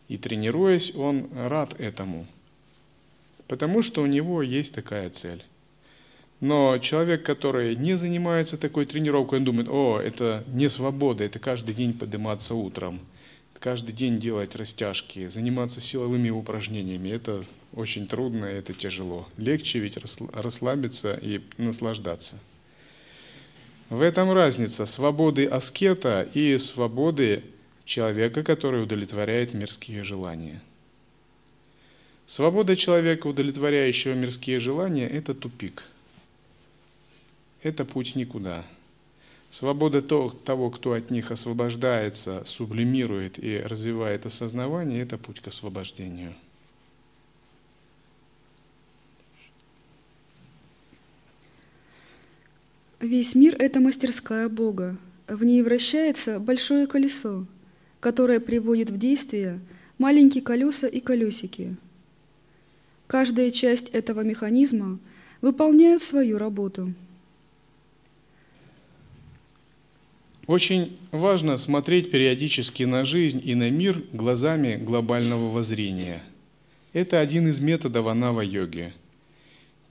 [0.08, 2.28] И тренируясь, он рад этому,
[3.48, 5.44] потому что у него есть такая цель.
[6.42, 11.74] Но человек, который не занимается такой тренировкой, он думает, о, это не свобода, это каждый
[11.74, 13.00] день подниматься утром,
[13.60, 17.10] каждый день делать растяжки, заниматься силовыми упражнениями.
[17.10, 19.28] Это очень трудно, это тяжело.
[19.38, 19.98] Легче ведь
[20.34, 22.38] расслабиться и наслаждаться.
[23.90, 27.44] В этом разница свободы аскета и свободы
[27.86, 30.62] человека, который удовлетворяет мирские желания.
[32.28, 35.84] Свобода человека, удовлетворяющего мирские желания, это тупик.
[37.62, 38.66] Это путь никуда.
[39.52, 46.34] Свобода того, кто от них освобождается, сублимирует и развивает осознавание, это путь к освобождению–
[53.06, 54.98] Весь мир– это мастерская Бога.
[55.28, 57.46] В ней вращается большое колесо,
[58.00, 59.60] которое приводит в действие
[60.00, 61.76] маленькие колеса и колесики.
[63.08, 65.00] Каждая часть этого механизма
[65.42, 66.94] выполняет свою работу.
[70.48, 76.24] Очень важно смотреть периодически на жизнь и на мир глазами глобального воззрения.
[76.94, 78.94] Это один из методов анава-йоги–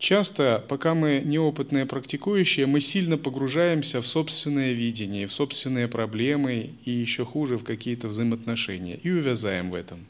[0.05, 6.91] Часто, пока мы неопытные практикующие, мы сильно погружаемся в собственное видение, в собственные проблемы и
[6.91, 10.05] еще хуже в какие-то взаимоотношения и увязаем в этом.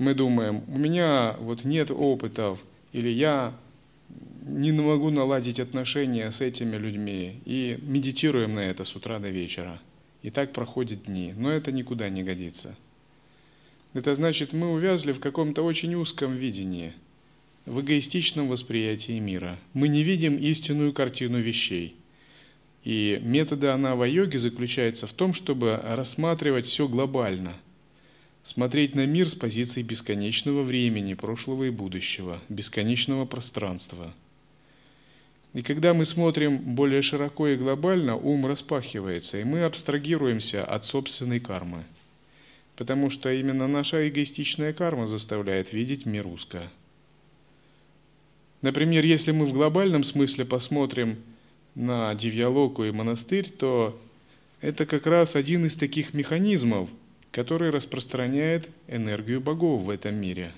[0.00, 2.58] Мы думаем, у меня вот нет опытов,
[2.92, 3.54] или я
[4.46, 9.78] не могу наладить отношения с этими людьми, и медитируем на это с утра до вечера.
[10.22, 12.74] И так проходят дни, но это никуда не годится.
[13.92, 16.94] Это значит, мы увязли в каком-то очень узком видении–
[17.66, 19.58] в эгоистичном восприятии мира.
[19.74, 21.94] Мы не видим истинную картину вещей.
[22.84, 27.54] И методы анава-йоги заключаются в том, чтобы рассматривать все глобально.
[28.42, 34.12] Смотреть на мир с позиции бесконечного времени, прошлого и будущего, бесконечного пространства.
[35.52, 41.40] И когда мы смотрим более широко и глобально, ум распахивается, и мы абстрагируемся от собственной
[41.40, 41.84] кармы.
[42.76, 46.70] Потому что именно наша эгоистичная карма заставляет видеть мир узко.
[48.62, 51.18] Например, если мы в глобальном смысле посмотрим
[51.74, 53.98] на Дивьялоку и монастырь, то
[54.60, 56.88] это как раз один из таких механизмов,
[57.32, 60.52] который распространяет энергию богов в этом мире.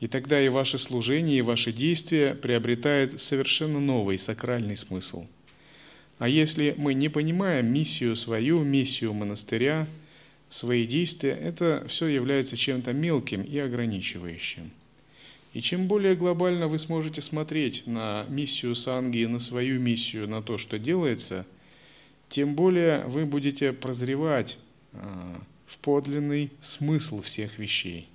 [0.00, 5.26] И тогда и ваше служение, и ваши действия приобретают совершенно новый сакральный смысл.
[6.18, 9.86] А если мы не понимаем миссию свою, миссию монастыря,
[10.48, 14.70] свои действия, это все является чем-то мелким и ограничивающим.
[15.52, 20.58] И чем более глобально вы сможете смотреть на миссию Санги, на свою миссию, на то,
[20.58, 21.46] что делается,
[22.28, 24.58] тем более вы будете прозревать
[24.92, 25.40] а,
[25.74, 28.08] в подлинный смысл всех вещей.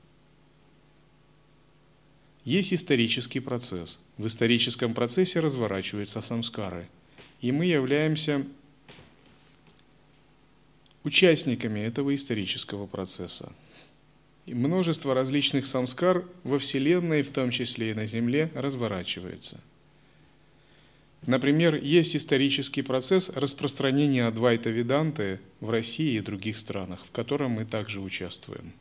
[2.46, 4.00] Есть исторический процесс.
[4.18, 6.88] В историческом процессе разворачиваются самскары.
[7.42, 8.46] И мы являемся
[11.04, 13.52] участниками этого исторического процесса.
[14.46, 19.60] И множество различных самскар во Вселенной, в том числе и на Земле, разворачивается.
[21.26, 27.66] Например, есть исторический процесс распространения Адвайта Веданты в России и других странах, в котором мы
[27.66, 28.74] также участвуем.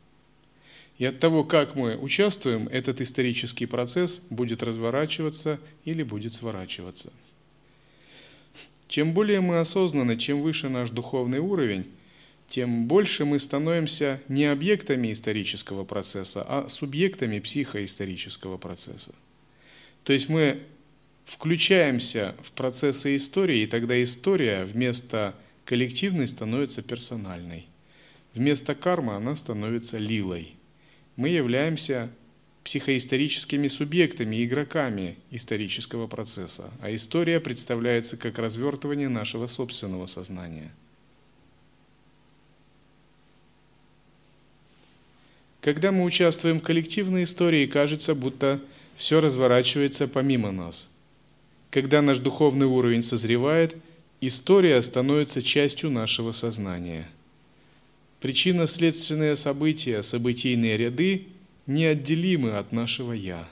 [0.97, 7.11] И от того, как мы участвуем, этот исторический процесс будет разворачиваться или будет сворачиваться.
[8.87, 11.85] Чем более мы осознаны, чем выше наш духовный уровень,
[12.49, 19.13] тем больше мы становимся не объектами исторического процесса, а субъектами психоисторического процесса.
[20.03, 20.63] То есть мы
[21.29, 27.67] включаемся в процессы истории, и тогда история вместо коллективной становится персональной.
[28.33, 30.55] Вместо кармы она становится лилой.
[31.15, 32.09] Мы являемся
[32.63, 40.71] психоисторическими субъектами, игроками исторического процесса, а история представляется как развертывание нашего собственного сознания.
[45.61, 48.61] Когда мы участвуем в коллективной истории, кажется, будто
[48.95, 50.89] все разворачивается помимо нас–
[51.69, 53.75] когда наш духовный уровень созревает,
[54.21, 57.07] история становится частью нашего сознания.
[58.21, 61.27] Причинно-следственные события, событийные ряды
[61.67, 63.47] неотделимы от нашего «я».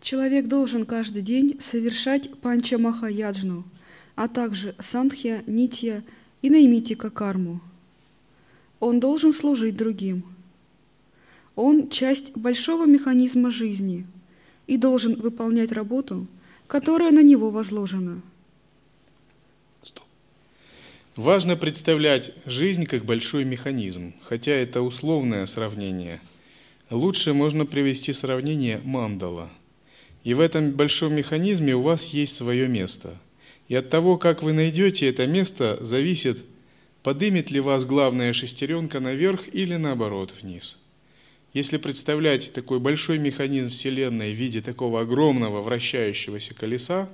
[0.00, 3.64] Человек должен каждый день совершать панча махаяджну,
[4.14, 6.04] а также санхья, нитья
[6.42, 7.60] и наймитика карму–
[8.80, 10.24] он должен служить другим.
[11.54, 14.06] Он часть большого механизма жизни
[14.66, 16.26] и должен выполнять работу,
[16.66, 18.20] которая на него возложена.
[19.82, 20.04] Стоп.
[21.14, 26.20] Важно представлять жизнь как большой механизм, хотя это условное сравнение.
[26.90, 29.48] Лучше можно привести сравнение мандала.
[30.24, 33.16] И в этом большом механизме у вас есть свое место.
[33.68, 36.44] И от того, как вы найдете это место, зависит
[37.06, 40.76] подымет ли вас главная шестеренка наверх или наоборот вниз.
[41.52, 47.08] Если представлять такой большой механизм Вселенной в виде такого огромного вращающегося колеса,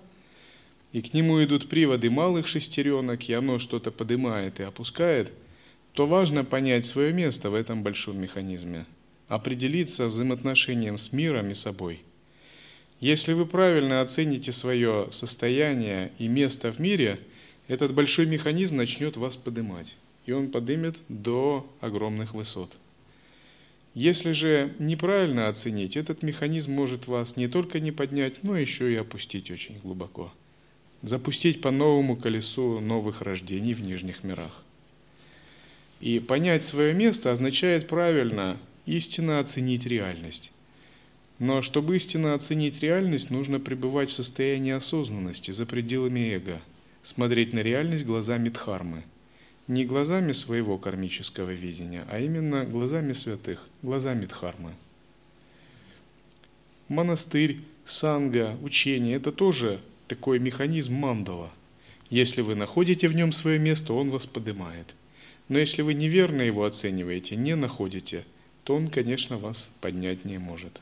[0.95, 5.31] и к нему идут приводы малых шестеренок, и оно что-то поднимает и опускает,
[5.93, 8.87] то важно понять свое место в этом большом механизме,
[9.29, 12.01] определиться взаимоотношением с миром и собой.
[12.99, 17.21] Если вы правильно оцените свое состояние и место в мире–
[17.69, 19.95] этот большой механизм начнет вас поднимать,
[20.27, 22.77] и он поднимет до огромных высот.
[23.95, 28.97] Если же неправильно оценить, этот механизм может вас не только не поднять, но еще и
[28.97, 30.33] опустить очень глубоко.
[31.03, 34.63] Запустить по новому колесу новых рождений в нижних мирах.
[36.01, 38.57] И понять свое место означает правильно,
[38.87, 40.53] истинно оценить реальность.
[41.39, 46.61] Но чтобы истинно оценить реальность, нужно пребывать в состоянии осознанности за пределами эго–
[47.03, 49.05] смотреть на реальность глазами Дхармы.
[49.69, 54.75] Не глазами своего кармического видения, а именно глазами святых, глазами Дхармы.
[56.89, 61.51] Монастырь, санга, учение– это тоже такой механизм мандала.
[62.11, 64.95] Если вы находите в нем свое место, он вас поднимает.
[65.49, 68.25] Но если вы неверно его оцениваете, не находите,
[68.65, 70.81] то он, конечно, вас поднять не может.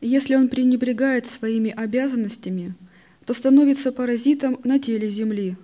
[0.00, 2.74] Если он пренебрегает своими обязанностями,
[3.26, 5.56] то становится паразитом на теле Земли.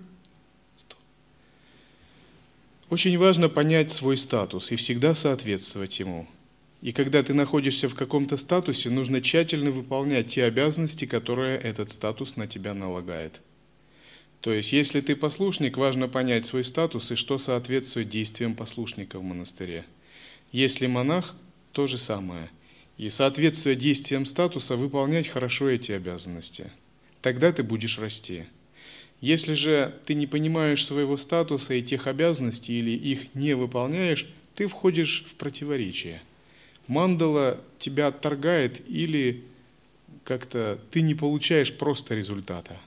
[2.89, 6.27] Очень важно понять свой статус и всегда соответствовать ему.
[6.81, 12.35] И когда ты находишься в каком-то статусе, нужно тщательно выполнять те обязанности, которые этот статус
[12.37, 13.41] на тебя налагает.
[14.41, 19.23] То есть, если ты послушник, важно понять свой статус и что соответствует действиям послушника в
[19.23, 19.83] монастыре.
[20.51, 21.35] Если монах,
[21.71, 22.49] то же самое.
[22.97, 26.71] И соответствуя действиям статуса, выполнять хорошо эти обязанности.
[27.21, 28.45] Тогда ты будешь расти.
[29.21, 34.67] Если же ты не понимаешь своего статуса и тех обязанностей или их не выполняешь, ты
[34.67, 36.21] входишь в противоречие.
[36.87, 39.43] Мандала тебя отторгает или
[40.23, 42.79] как-то ты не получаешь просто результата.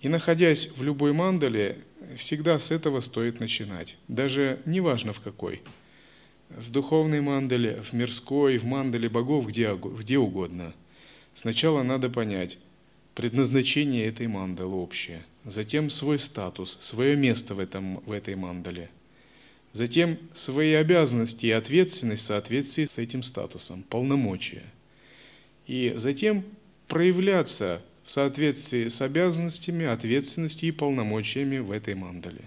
[0.00, 1.78] И находясь в любой мандале,
[2.16, 5.62] всегда с этого стоит начинать, даже неважно в какой.
[6.56, 10.74] В духовной мандале, в мирской, в мандале богов, где, где угодно.
[11.34, 12.58] Сначала надо понять–
[13.14, 18.88] предназначение этой мандалы общее, затем свой статус, свое место в, этом, в этой мандале,
[19.72, 24.64] затем свои обязанности и ответственность в соответствии с этим статусом, полномочия,
[25.66, 26.44] и затем
[26.88, 32.44] проявляться в соответствии с обязанностями, ответственностью и полномочиями в этой мандале.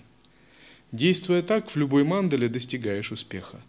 [0.91, 3.61] Действуя так, в любой мандале достигаешь успеха.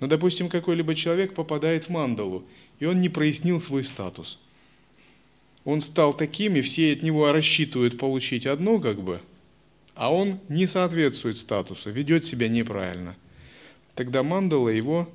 [0.00, 2.44] Но, допустим, какой-либо человек попадает в мандалу,
[2.78, 4.38] и он не прояснил свой статус–
[5.68, 9.20] он стал таким, и все от него рассчитывают получить одно, как бы,
[9.94, 13.14] а он не соответствует статусу, ведет себя неправильно.
[13.94, 15.12] Тогда мандала его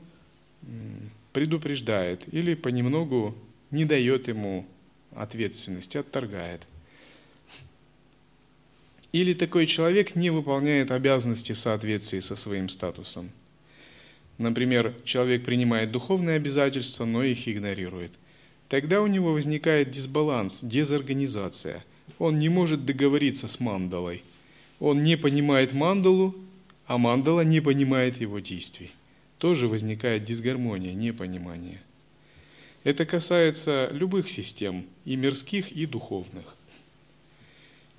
[1.31, 3.35] предупреждает или понемногу
[3.71, 4.67] не дает ему
[5.15, 6.67] ответственности, отторгает.
[9.11, 13.31] Или такой человек не выполняет обязанности в соответствии со своим статусом.
[14.37, 18.13] Например, человек принимает духовные обязательства, но их игнорирует.
[18.67, 21.83] Тогда у него возникает дисбаланс, дезорганизация.
[22.17, 24.23] Он не может договориться с мандалой.
[24.79, 26.35] Он не понимает мандалу,
[26.87, 28.91] а мандала не понимает его действий.
[29.37, 31.81] Тоже возникает дисгармония, непонимание.
[32.83, 36.55] Это касается любых систем, и мирских, и духовных.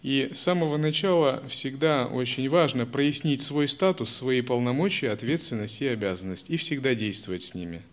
[0.05, 6.49] И с самого начала всегда очень важно прояснить свой статус, свои полномочия, ответственность и обязанность,
[6.49, 7.83] и всегда действовать с ними–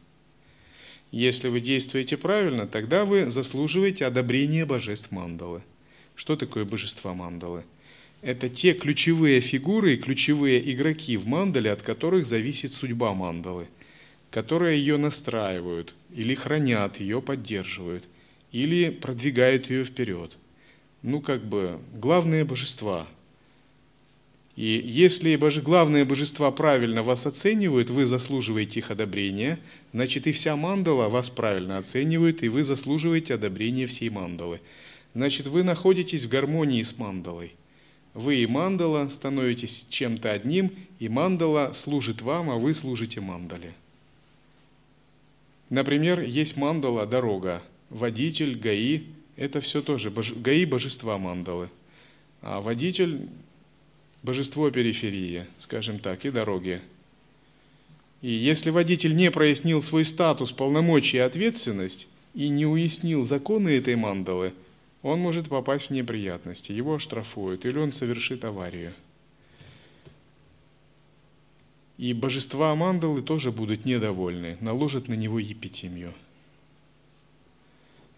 [1.12, 5.62] если вы действуете правильно, тогда вы заслуживаете одобрения божеств мандалы.
[6.16, 7.66] Что такое божества мандалы?
[8.22, 13.68] Это те ключевые фигуры и ключевые игроки в мандале, от которых зависит судьба мандалы,
[14.30, 18.06] которые ее настраивают, или хранят ее, поддерживают,
[18.54, 20.38] или продвигают ее вперед.
[21.02, 23.08] Ну, как бы, главные божества–
[24.56, 29.60] и если боже, главные божества правильно вас оценивают, вы заслуживаете их одобрения,
[29.94, 34.60] значит и вся мандала вас правильно оценивает, и вы заслуживаете одобрения всей мандалы.
[35.14, 37.54] Значит, вы находитесь в гармонии с мандалой.
[38.14, 43.74] Вы и мандала становитесь чем-то одним, и мандала служит вам, а вы служите мандале.
[45.70, 49.04] Например, есть мандала, дорога, водитель, ГАИ–
[49.36, 51.70] это все тоже, ГАИ– божества мандалы.
[52.42, 53.28] А водитель
[54.24, 56.82] божество периферии, скажем так, и дороги.
[58.22, 63.96] И если водитель не прояснил свой статус, полномочия и ответственность, и не уяснил законы этой
[63.96, 64.54] мандалы,
[65.02, 68.94] он может попасть в неприятности, его оштрафуют, или он совершит аварию.
[71.98, 76.14] И божества мандалы тоже будут недовольны, наложат на него епитимию.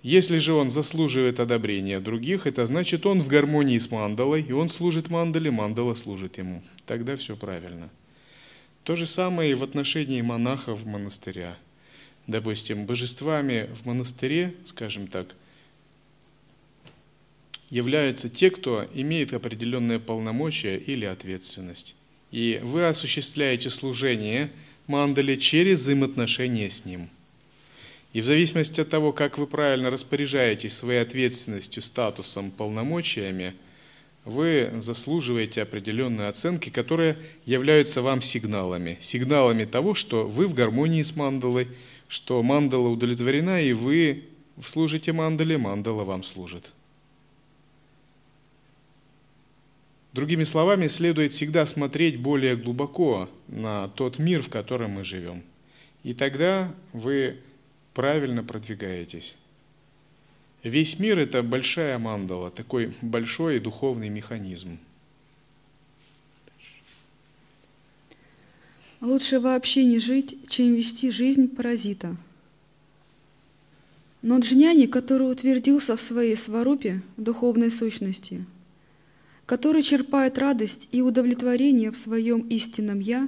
[0.03, 4.67] Если же он заслуживает одобрения других, это значит, он в гармонии с мандалой, и он
[4.67, 6.61] служит мандале, мандала служит ему.
[6.85, 7.89] Тогда все правильно.
[8.83, 11.57] То же самое и в отношении монахов монастыря.
[12.27, 15.35] Допустим, божествами в монастыре, скажем так,
[17.69, 21.95] являются те, кто имеет определенное полномочия или ответственность.
[22.29, 24.51] И вы осуществляете служение
[24.85, 27.09] мандале через взаимоотношения с ним–
[28.13, 33.55] и в зависимости от того, как вы правильно распоряжаетесь своей ответственностью, статусом, полномочиями,
[34.23, 38.97] вы заслуживаете определенные оценки, которые являются вам сигналами.
[39.01, 41.67] Сигналами того, что вы в гармонии с мандалой,
[42.07, 44.25] что мандала удовлетворена, и вы
[44.63, 46.71] служите мандале, мандала вам служит.
[50.13, 55.41] Другими словами, следует всегда смотреть более глубоко на тот мир, в котором мы живем.
[56.03, 57.39] И тогда вы
[57.93, 59.35] правильно продвигаетесь.
[60.63, 64.79] Весь мир– это большая мандала, такой большой духовный механизм.
[69.01, 72.15] Лучше вообще не жить, чем вести жизнь паразита.
[74.21, 78.45] Но джняни, который утвердился в своей сварупе, духовной сущности,
[79.45, 83.27] который черпает радость и удовлетворение в своем истинном «я»,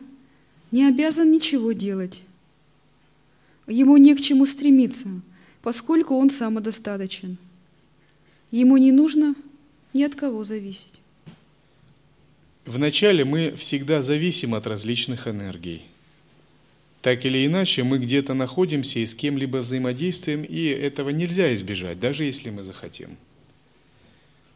[0.72, 2.22] не обязан ничего делать–
[3.68, 5.08] Ему не к чему стремиться,
[5.62, 7.38] поскольку он самодостаточен.
[8.52, 9.36] Ему не нужно
[9.94, 11.02] ни от кого зависеть.
[12.66, 15.84] Вначале мы всегда зависим от различных энергий.
[17.02, 22.24] Так или иначе, мы где-то находимся и с кем-либо взаимодействуем, и этого нельзя избежать, даже
[22.24, 23.18] если мы захотим.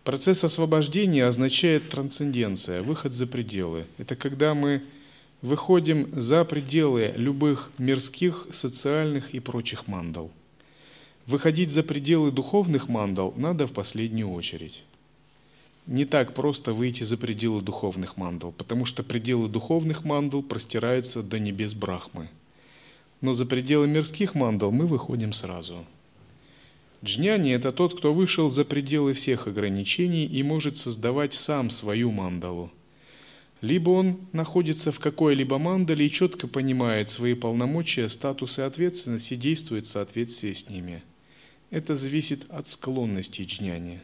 [0.04, 3.86] Процесс освобождения означает трансценденция, выход за пределы.
[4.00, 4.82] Это когда мы
[5.42, 10.32] выходим за пределы любых мирских, социальных и прочих мандал.
[11.26, 14.84] Выходить за пределы духовных мандал надо в последнюю очередь
[15.90, 21.40] не так просто выйти за пределы духовных мандал, потому что пределы духовных мандал простираются до
[21.40, 22.30] небес Брахмы.
[23.22, 25.84] Но за пределы мирских мандал мы выходим сразу.
[27.04, 32.70] Джняни– это тот, кто вышел за пределы всех ограничений и может создавать сам свою мандалу.
[33.62, 39.36] Либо он находится в какой-либо мандале и четко понимает свои полномочия, статус и ответственность и
[39.36, 41.04] действует в соответствии с ними.
[41.70, 44.00] Это зависит от склонности джняни.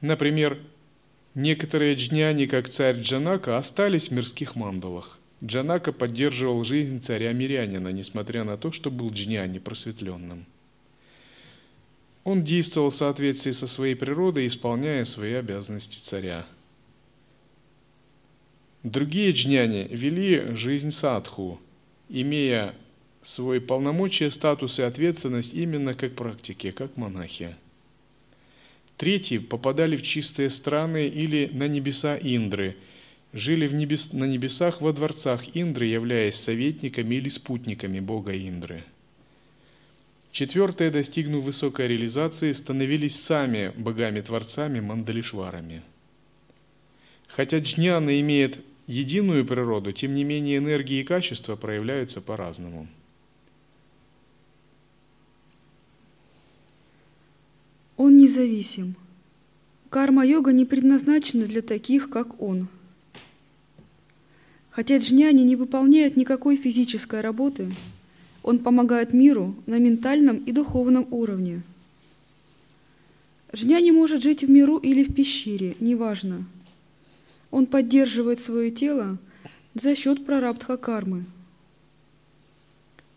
[0.00, 0.58] Например,
[1.34, 5.18] некоторые джняни, как царь Джанака, остались в мирских мандалах.
[5.42, 10.46] Джанака поддерживал жизнь царя-мирянина, несмотря на то, что был джняни просветленным.
[12.24, 16.46] Он действовал в соответствии со своей природой, исполняя свои обязанности царя.
[18.82, 21.60] Другие джняни вели жизнь садху,
[22.08, 22.74] имея
[23.22, 27.56] свой полномочия, статус и ответственность именно как практики, как монахи.
[28.96, 32.76] Третьи попадали в чистые страны или на небеса Индры,
[33.32, 38.84] жили в небес, на небесах во дворцах Индры, являясь советниками или спутниками бога Индры.
[40.34, 45.82] Четвертые, достигнув высокой реализации, становились сами богами-творцами Мандалишварами.
[47.28, 52.86] Хотя джняна имеет единую природу, тем не менее энергии и качества проявляются по-разному–
[57.96, 58.96] Он независим.
[59.88, 62.66] Карма-йога не предназначена для таких, как он.
[64.70, 67.76] Хотя джняни не выполняет никакой физической работы,
[68.44, 71.62] он помогает миру на ментальном и духовном уровне.
[73.52, 76.44] Жняни может жить в миру или в пещере, неважно.
[77.50, 79.18] Он поддерживает свое тело
[79.74, 81.24] за счет прарабдха кармы.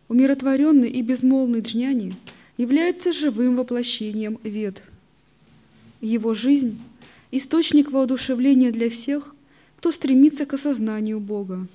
[0.08, 2.16] Умиротворенный и безмолвный джняни–
[2.58, 4.84] является живым воплощением вед.
[6.02, 6.80] Его жизнь–
[7.32, 9.36] источник воодушевления для всех,
[9.78, 11.68] кто стремится к осознанию Бога.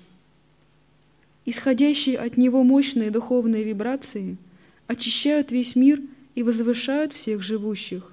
[1.44, 4.36] Исходящие от Него мощные духовные вибрации
[4.86, 6.00] очищают весь мир
[6.34, 8.12] и возвышают всех живущих.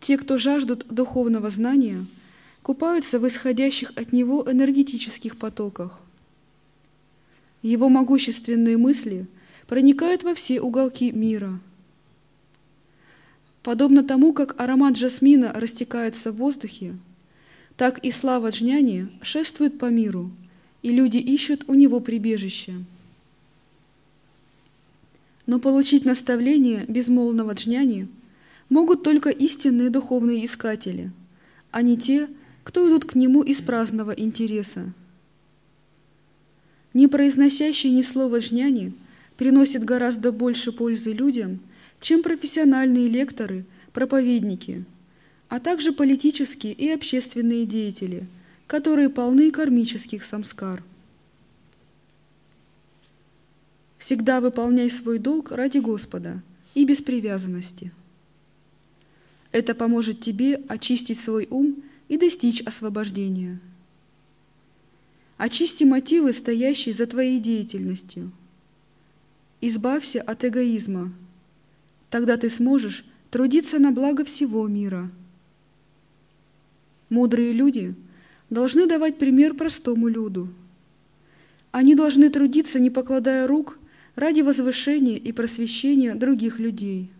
[0.00, 2.04] Те, кто жаждут духовного знания,
[2.62, 6.00] купаются в исходящих от Него энергетических потоках.
[7.62, 9.26] Его могущественные мысли–
[9.72, 11.58] проникает во все уголки мира.
[13.62, 16.94] Подобно тому, как аромат жасмина растекается в воздухе,
[17.78, 20.30] так и слава джняни шествует по миру,
[20.82, 22.74] и люди ищут у него прибежище.
[25.46, 28.08] Но получить наставление безмолвного джняни
[28.68, 31.10] могут только истинные духовные искатели,
[31.70, 32.28] а не те,
[32.64, 34.92] кто идут к нему из праздного интереса.
[36.94, 38.92] Не произносящий ни слова джняни–
[39.42, 41.58] приносит гораздо больше пользы людям,
[42.00, 44.84] чем профессиональные лекторы, проповедники,
[45.48, 48.26] а также политические и общественные деятели,
[48.72, 50.82] которые полны кармических самскар.
[53.98, 56.40] Всегда выполняй свой долг ради Господа
[56.72, 57.92] и без привязанности.
[59.50, 63.60] Это поможет тебе очистить свой ум и достичь освобождения.
[65.36, 68.32] Очисти мотивы, стоящие за твоей деятельностью–
[69.60, 71.12] избавься от эгоизма.
[72.08, 75.10] Тогда ты сможешь трудиться на благо всего мира.
[77.10, 77.94] Мудрые люди
[78.52, 80.46] должны давать пример простому люду.
[81.70, 83.78] Они должны трудиться, не покладая рук,
[84.14, 87.10] ради возвышения и просвещения других людей.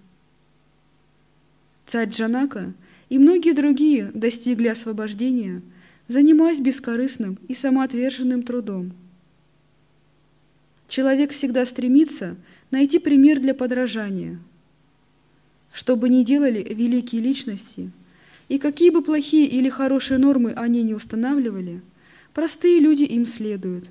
[1.87, 2.75] Царь Джанака
[3.09, 5.63] и многие другие достигли освобождения,
[6.07, 8.93] занимаясь бескорыстным и самоотверженным трудом–
[10.93, 12.37] человек всегда стремится
[12.71, 14.39] найти пример для подражания.
[15.73, 17.91] Что бы ни делали великие личности,
[18.53, 21.81] и какие бы плохие или хорошие нормы они не устанавливали,
[22.35, 23.89] простые люди им следуют.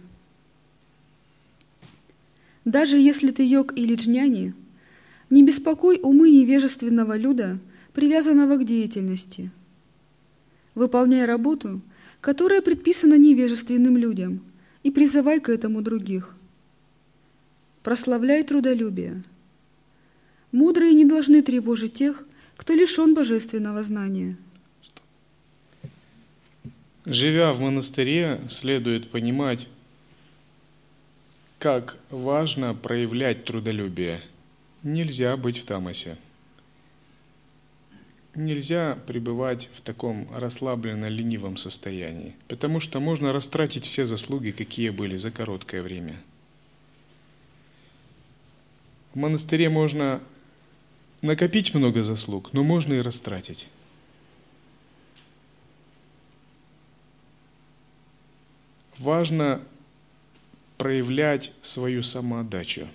[2.64, 4.54] Даже если ты йог или джняни,
[5.32, 7.58] не беспокой умы невежественного люда,
[7.94, 9.50] привязанного к деятельности.
[10.76, 11.82] Выполняй работу,
[12.20, 14.42] которая предписана невежественным людям–
[14.84, 16.36] и призывай к этому других.
[17.84, 19.24] Прославляй трудолюбие.
[20.52, 22.26] Мудрые не должны тревожить тех,
[22.58, 24.38] кто лишен божественного знания.
[27.06, 29.68] Живя в монастыре, следует понимать,
[31.58, 34.22] как важно проявлять трудолюбие.
[34.84, 36.18] Нельзя быть в тамосе.
[38.36, 45.32] Нельзя пребывать в таком расслабленно-ленивом состоянии, потому что можно растратить все заслуги, какие были за
[45.32, 46.22] короткое время.
[49.16, 50.22] В монастыре можно
[51.24, 53.68] накопить много заслуг, но можно и растратить.
[58.98, 59.62] Важно
[60.78, 62.88] проявлять свою самоотдачу,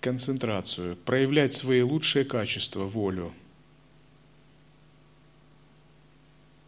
[0.00, 3.32] концентрацию, проявлять свои лучшие качества, волю.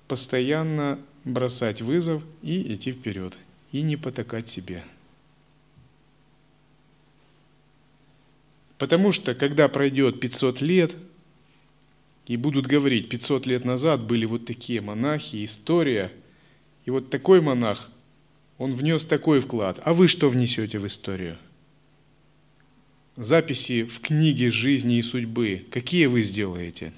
[0.09, 3.37] Постоянно бросать вызов и идти вперед,
[3.71, 4.85] и не потакать себе.
[8.83, 10.97] Потому что, когда пройдет 500 лет,
[12.27, 16.11] и будут говорить, 500 лет назад были вот такие монахи, история,
[16.85, 17.92] и вот такой монах,
[18.63, 21.37] он внес такой вклад, а вы что внесете в историю?
[23.17, 26.93] Записи в книге жизни и судьбы, какие вы сделаете?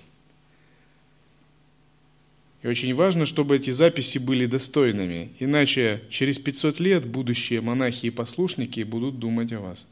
[2.63, 8.11] И очень важно, чтобы эти записи были достойными, иначе через 500 лет будущие монахи и
[8.11, 9.87] послушники будут думать о вас.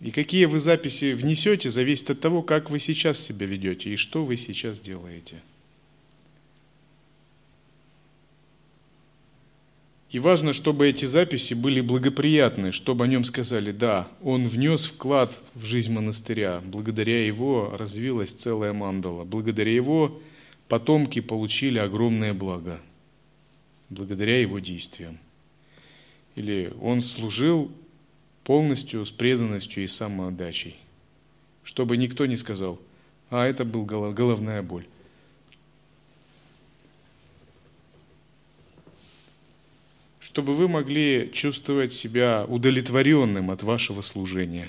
[0.00, 4.24] И какие вы записи внесете, зависит от того, как вы сейчас себя ведете и что
[4.24, 5.36] вы сейчас делаете.
[10.10, 15.40] И важно, чтобы эти записи были благоприятны, чтобы о нем сказали, да, он внес вклад
[15.54, 20.20] в жизнь монастыря, благодаря его развилась целая мандала, благодаря его
[20.68, 22.80] потомки получили огромное благо,
[23.90, 25.18] благодаря его действиям.
[26.36, 27.72] Или он служил
[28.44, 30.76] полностью с преданностью и самоотдачей,
[31.64, 32.78] чтобы никто не сказал,
[33.28, 34.86] а это был головная боль.
[40.36, 44.68] Чтобы вы могли чувствовать себя удовлетворенным от вашего служения.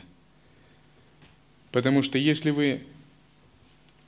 [1.73, 2.83] Потому что если вы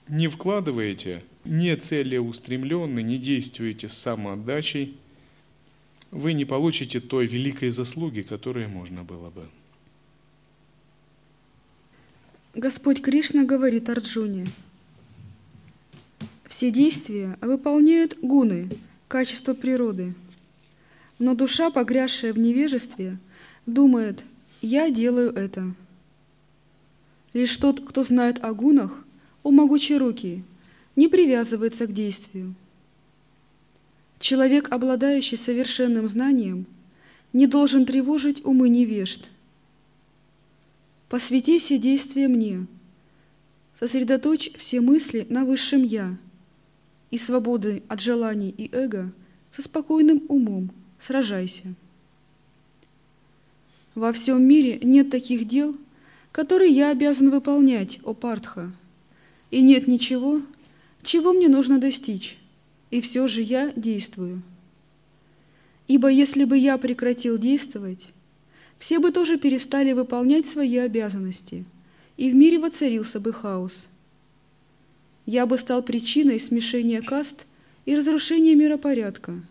[0.07, 4.95] не вкладываете, не целеустремленны, не действуете с самоотдачей,
[6.11, 9.45] вы не получите той великой заслуги, которую можно было бы.
[12.53, 14.47] Господь Кришна говорит Арджуне,
[16.47, 18.69] все действия выполняют гуны,
[19.09, 20.13] качество природы.
[21.19, 23.17] Но душа, погрязшая в невежестве,
[23.65, 24.23] думает,
[24.61, 25.73] я делаю это.
[27.33, 29.05] Лишь тот, кто знает о гунах,
[29.43, 30.43] о могучей руки,
[30.95, 32.55] не привязывается к действию.
[34.19, 36.65] Человек, обладающий совершенным знанием,
[37.31, 39.29] не должен тревожить умы невежд–
[41.09, 42.67] Посвяти все действия мне.
[43.79, 46.15] Сосредоточь все мысли на высшем «Я»
[47.09, 49.11] и свободы от желаний и эго
[49.49, 50.69] со спокойным умом
[50.99, 51.73] сражайся.
[53.95, 55.75] Во всем мире нет таких дел,
[56.31, 58.71] которые я обязан выполнять, о Партха,
[59.51, 60.41] и нет ничего,
[61.01, 62.37] чего мне нужно достичь,
[62.91, 64.41] и все же я действую.
[65.87, 68.13] Ибо если бы я прекратил действовать,
[68.77, 71.65] все бы тоже перестали выполнять свои обязанности,
[72.15, 73.87] и в мире воцарился бы хаос.
[75.25, 77.45] Я бы стал причиной смешения каст
[77.85, 79.41] и разрушения миропорядка.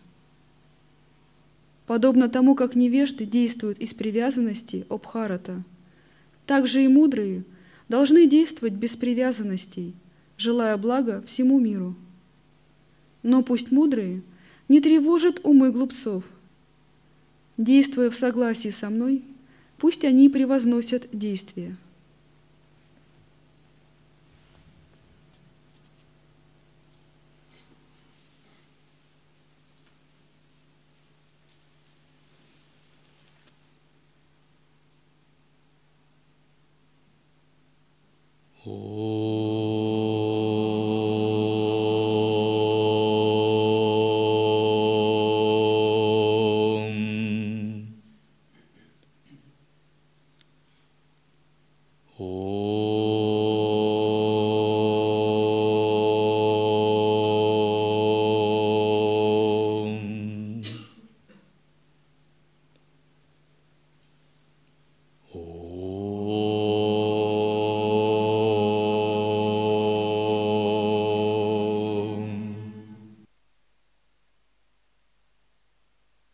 [1.89, 5.63] Подобно тому, как невежды действуют из привязанности обхарата,
[6.45, 7.45] так же и мудрые
[7.87, 9.95] должны действовать без привязанностей,
[10.37, 11.95] желая блага всему миру.
[13.23, 14.21] Но пусть мудрые
[14.67, 16.23] не тревожат умы глупцов–
[17.57, 19.23] Действуя в согласии со мной,
[19.77, 21.75] пусть они превозносят действия.